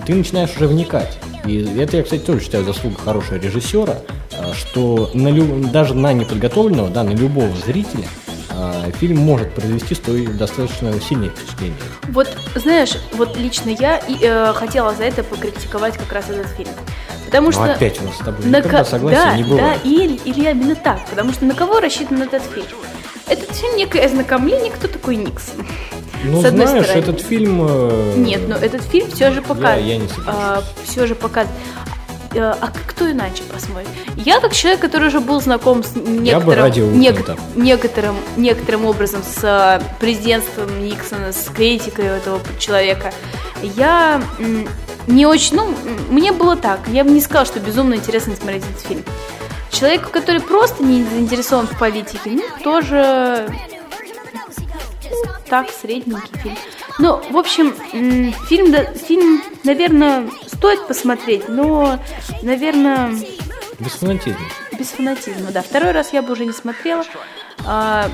ты 0.07 0.15
начинаешь 0.15 0.57
уже 0.57 0.67
вникать. 0.67 1.19
И 1.45 1.63
это 1.79 1.99
я, 1.99 2.05
кстати, 2.05 2.23
тоже 2.23 2.41
считаю 2.41 2.65
заслугой 2.65 2.99
хорошего 3.05 3.37
режиссера, 3.37 3.99
а, 4.33 4.55
что 4.55 5.11
на 5.13 5.29
лю- 5.29 5.69
даже 5.71 5.93
на 5.93 6.15
неподготовленного, 6.15 6.89
да, 6.89 7.03
на 7.03 7.11
любого 7.11 7.51
зрителя 7.67 8.05
фильм 8.99 9.19
может 9.19 9.55
произвести 9.55 9.95
стой 9.95 10.27
достаточно 10.27 10.93
сильное 11.01 11.31
впечатление. 11.31 11.77
Вот, 12.09 12.29
знаешь, 12.55 12.97
вот 13.13 13.37
лично 13.37 13.71
я 13.71 13.99
и, 13.99 14.17
э, 14.21 14.53
хотела 14.55 14.95
за 14.95 15.05
это 15.05 15.23
покритиковать 15.23 15.97
как 15.97 16.13
раз 16.13 16.29
этот 16.31 16.49
фильм. 16.53 16.71
Потому 17.27 17.47
Но 17.49 17.53
что... 17.53 17.67
Ну, 17.67 17.73
опять 17.73 18.01
у 18.01 18.05
нас 18.05 18.15
с 18.15 18.19
тобой 18.19 18.47
на 18.47 18.57
никогда 18.59 18.79
ко- 18.79 18.85
согласия 18.85 19.17
да, 19.23 19.37
не 19.37 19.43
да, 19.43 19.49
бывает. 19.49 19.81
и, 19.85 20.21
или 20.25 20.51
именно 20.51 20.75
так. 20.75 21.05
Потому 21.11 21.33
что 21.33 21.45
на 21.45 21.55
кого 21.55 21.81
рассчитан 21.81 22.23
этот 22.23 22.43
фильм? 22.43 22.67
Этот 23.27 23.55
фильм 23.55 23.77
некое 23.77 24.07
ознакомление, 24.07 24.73
кто 24.73 24.89
такой 24.89 25.17
Никсон. 25.17 25.67
Ну, 26.25 26.41
с 26.43 26.47
одной 26.47 26.67
знаешь, 26.67 26.85
стороны. 26.87 27.03
этот 27.05 27.21
фильм... 27.21 27.67
э, 27.69 28.15
Нет, 28.17 28.49
но 28.49 28.57
этот 28.57 28.83
фильм 28.83 29.09
все 29.11 29.31
же 29.31 29.43
показывает. 29.43 29.85
я 29.85 29.99
не 29.99 30.09
соглашусь. 30.09 30.65
все 30.85 31.07
же 31.07 31.15
показывает. 31.15 31.57
Э, 32.35 32.55
А 32.61 32.69
кто 32.87 33.11
иначе 33.11 33.43
посмотрит? 33.45 33.89
Я 34.17 34.41
как 34.41 34.53
человек, 34.53 34.81
который 34.81 35.09
уже 35.09 35.21
был 35.21 35.41
знаком 35.41 35.83
с 35.83 35.95
некоторым, 35.97 36.35
нек- 37.01 37.17
некоторым, 37.57 38.17
некоторым 38.37 38.85
образом 38.85 39.23
с 39.23 39.39
э, 39.43 39.81
президентством 40.01 40.83
Никсона, 40.85 41.33
с 41.33 41.49
критикой 41.55 42.07
этого 42.07 42.41
человека, 42.59 43.13
я 43.63 44.21
не 45.07 45.25
очень, 45.27 45.57
ну, 45.57 45.75
мне 46.11 46.33
было 46.33 46.55
так, 46.57 46.81
я 46.89 47.03
бы 47.03 47.11
не 47.11 47.21
сказала, 47.21 47.47
что 47.47 47.61
безумно 47.61 47.95
интересно 47.95 48.37
смотреть 48.37 48.63
этот 48.71 48.81
фильм. 48.87 49.03
Человеку, 49.71 50.11
который 50.11 50.41
просто 50.41 50.83
не 50.83 51.05
заинтересован 51.05 51.67
в 51.67 51.79
политике, 51.79 52.31
ну, 52.31 52.43
тоже 52.63 53.49
ну, 55.11 55.33
так, 55.49 55.69
средненький 55.71 56.39
фильм. 56.43 56.57
Ну, 56.99 57.21
в 57.31 57.37
общем, 57.37 57.75
фильм, 58.49 58.73
да- 58.73 58.93
фильм, 58.93 59.43
наверное, 59.65 60.29
стоит 60.47 60.87
посмотреть, 60.89 61.49
но, 61.49 61.99
наверное, 62.43 63.11
Без 63.79 63.93
фанатизма. 63.93 64.41
без 64.77 64.87
фанатизма. 64.89 65.51
Да, 65.53 65.63
второй 65.63 65.93
раз 65.93 66.13
я 66.13 66.23
бы 66.23 66.33
уже 66.33 66.45
не 66.45 66.53
смотрела. 66.53 67.05
А, 67.65 68.09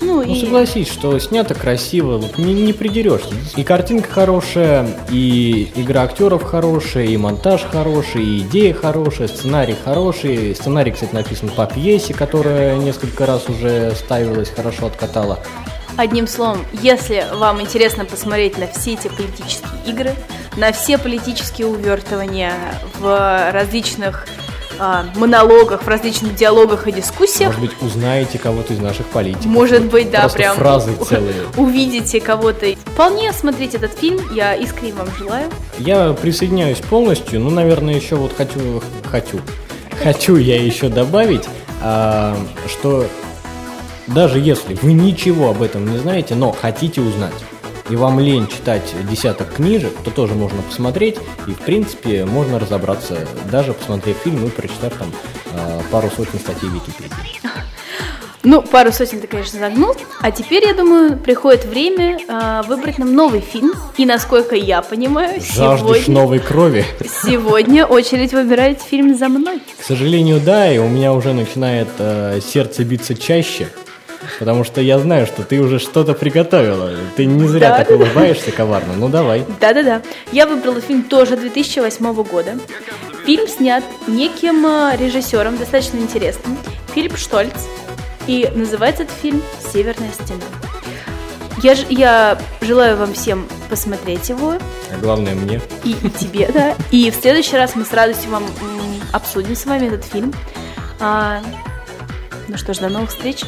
ну, 0.00 0.16
Ну, 0.16 0.22
и... 0.22 0.40
согласись, 0.40 0.88
что 0.88 1.16
снято 1.20 1.54
красиво, 1.54 2.18
вот 2.18 2.38
не, 2.38 2.54
не 2.54 2.72
придерешься. 2.72 3.32
И 3.56 3.62
картинка 3.62 4.10
хорошая, 4.10 4.88
и 5.10 5.70
игра 5.76 6.02
актеров 6.02 6.42
хорошая, 6.42 7.04
и 7.06 7.16
монтаж 7.16 7.62
хороший, 7.70 8.24
и 8.24 8.38
идея 8.40 8.74
хорошая, 8.74 9.28
сценарий 9.28 9.76
хороший. 9.84 10.54
Сценарий, 10.56 10.90
кстати, 10.90 11.14
написан 11.14 11.50
по 11.50 11.66
пьесе, 11.66 12.14
которая 12.14 12.76
несколько 12.78 13.26
раз 13.26 13.48
уже 13.48 13.92
ставилась, 13.94 14.50
хорошо 14.50 14.86
откатала. 14.86 15.38
Одним 15.96 16.26
словом, 16.26 16.64
если 16.82 17.24
вам 17.32 17.60
интересно 17.60 18.04
посмотреть 18.04 18.58
на 18.58 18.66
все 18.66 18.94
эти 18.94 19.08
политические 19.08 19.80
игры, 19.86 20.14
на 20.56 20.72
все 20.72 20.98
политические 20.98 21.66
увертывания 21.68 22.54
в 22.98 23.50
различных 23.52 24.26
а, 24.78 25.06
монологах, 25.14 25.84
в 25.84 25.88
различных 25.88 26.34
диалогах 26.34 26.86
и 26.86 26.92
дискуссиях, 26.92 27.56
Может 27.56 27.60
быть, 27.60 27.82
узнаете 27.82 28.38
кого-то 28.38 28.74
из 28.74 28.78
наших 28.78 29.06
политиков. 29.06 29.46
Может 29.46 29.84
быть, 29.84 30.10
да, 30.10 30.20
просто 30.20 30.38
прям 30.38 30.56
фразы 30.56 30.92
целые. 30.96 31.34
увидите 31.56 32.20
кого-то. 32.20 32.66
Вполне 32.92 33.32
смотрите 33.32 33.78
этот 33.78 33.98
фильм, 33.98 34.20
я 34.34 34.54
искренне 34.54 34.92
вам 34.92 35.08
желаю. 35.18 35.50
Я 35.78 36.12
присоединяюсь 36.12 36.78
полностью, 36.78 37.40
ну, 37.40 37.48
наверное, 37.48 37.94
еще 37.94 38.16
вот 38.16 38.32
хочу, 38.36 38.82
хочу, 39.10 39.40
хочу 40.02 40.36
я 40.36 40.62
еще 40.62 40.90
добавить, 40.90 41.44
а, 41.80 42.36
что 42.68 43.06
даже 44.06 44.38
если 44.38 44.74
вы 44.74 44.92
ничего 44.92 45.50
об 45.50 45.62
этом 45.62 45.90
не 45.90 45.98
знаете, 45.98 46.34
но 46.34 46.52
хотите 46.52 47.00
узнать, 47.00 47.34
и 47.88 47.96
вам 47.96 48.18
лень 48.18 48.48
читать 48.48 48.94
десяток 49.08 49.54
книжек, 49.54 49.92
то 50.04 50.10
тоже 50.10 50.34
можно 50.34 50.60
посмотреть, 50.62 51.18
и, 51.46 51.52
в 51.52 51.58
принципе, 51.58 52.24
можно 52.24 52.58
разобраться, 52.58 53.26
даже 53.50 53.72
посмотрев 53.72 54.16
фильм 54.18 54.44
и 54.44 54.50
прочитав 54.50 54.94
там 54.94 55.12
а, 55.54 55.80
пару 55.90 56.10
сотен 56.10 56.38
статей 56.38 56.68
в 56.68 56.74
Википедии. 56.74 57.40
Ну, 58.42 58.62
пару 58.62 58.92
сотен 58.92 59.20
ты, 59.20 59.26
конечно, 59.26 59.58
загнул. 59.58 59.96
А 60.20 60.30
теперь, 60.30 60.64
я 60.64 60.72
думаю, 60.72 61.18
приходит 61.18 61.64
время 61.64 62.20
а, 62.28 62.62
выбрать 62.62 62.96
нам 62.98 63.12
новый 63.12 63.40
фильм. 63.40 63.72
И, 63.96 64.06
насколько 64.06 64.54
я 64.54 64.82
понимаю, 64.82 65.40
Жаждешь 65.40 66.04
сегодня, 66.04 66.14
новой 66.14 66.38
крови? 66.38 66.84
сегодня 67.24 67.84
очередь 67.86 68.32
выбирает 68.32 68.80
фильм 68.80 69.16
за 69.16 69.28
мной. 69.28 69.60
К 69.80 69.84
сожалению, 69.84 70.40
да, 70.40 70.72
и 70.72 70.78
у 70.78 70.88
меня 70.88 71.12
уже 71.12 71.32
начинает 71.32 71.88
э, 71.98 72.38
сердце 72.40 72.84
биться 72.84 73.16
чаще, 73.16 73.68
потому 74.38 74.64
что 74.64 74.80
я 74.80 74.98
знаю, 74.98 75.26
что 75.26 75.42
ты 75.42 75.60
уже 75.60 75.78
что-то 75.78 76.14
приготовила. 76.14 76.92
Ты 77.16 77.24
не 77.26 77.46
зря 77.48 77.70
Да, 77.70 77.76
так 77.78 77.88
да, 77.88 77.94
улыбаешься 77.94 78.50
коварно. 78.52 78.94
Ну 78.96 79.08
давай. 79.08 79.44
Да-да-да. 79.60 80.02
Я 80.32 80.46
выбрала 80.46 80.80
фильм 80.80 81.02
тоже 81.04 81.36
2008 81.36 82.12
года. 82.24 82.58
Фильм 83.24 83.48
снят 83.48 83.82
неким 84.06 84.64
э, 84.66 84.96
режиссером, 84.98 85.56
достаточно 85.58 85.98
интересным, 85.98 86.56
Филипп 86.94 87.16
Штольц. 87.16 87.54
И 88.26 88.50
называется 88.54 89.02
этот 89.04 89.16
фильм 89.16 89.42
«Северная 89.72 90.10
стена». 90.12 90.40
Я, 91.62 91.74
ж- 91.74 91.86
я 91.88 92.38
желаю 92.60 92.96
вам 92.96 93.14
всем 93.14 93.46
посмотреть 93.70 94.28
его, 94.28 94.54
А 94.92 94.98
главное 95.00 95.34
мне. 95.34 95.60
и, 95.84 95.92
и 95.92 96.10
тебе, 96.10 96.48
да. 96.52 96.74
И 96.90 97.10
в 97.10 97.14
следующий 97.14 97.56
раз 97.56 97.74
мы 97.74 97.84
с 97.84 97.92
радостью 97.92 98.30
вам 98.30 98.44
обсудим 99.12 99.56
с 99.56 99.64
вами 99.64 99.86
этот 99.86 100.04
фильм. 100.04 100.32
А, 101.00 101.40
ну 102.48 102.58
что 102.58 102.74
ж, 102.74 102.78
до 102.78 102.88
новых 102.90 103.10
встреч. 103.10 103.42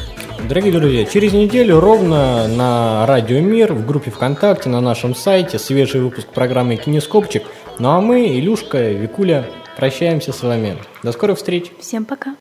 Дорогие 0.47 0.71
друзья, 0.71 1.05
через 1.05 1.33
неделю 1.33 1.79
ровно 1.79 2.47
на 2.47 3.05
Радио 3.05 3.39
Мир, 3.39 3.73
в 3.73 3.85
группе 3.85 4.09
ВКонтакте, 4.09 4.69
на 4.69 4.79
нашем 4.81 5.13
сайте 5.13 5.59
свежий 5.59 6.01
выпуск 6.01 6.27
программы 6.29 6.77
«Кинескопчик». 6.77 7.43
Ну 7.77 7.89
а 7.89 8.01
мы, 8.01 8.27
Илюшка, 8.27 8.89
Викуля, 8.89 9.49
прощаемся 9.75 10.31
с 10.31 10.41
вами. 10.41 10.77
До 11.03 11.11
скорых 11.11 11.37
встреч! 11.37 11.71
Всем 11.79 12.05
пока. 12.05 12.35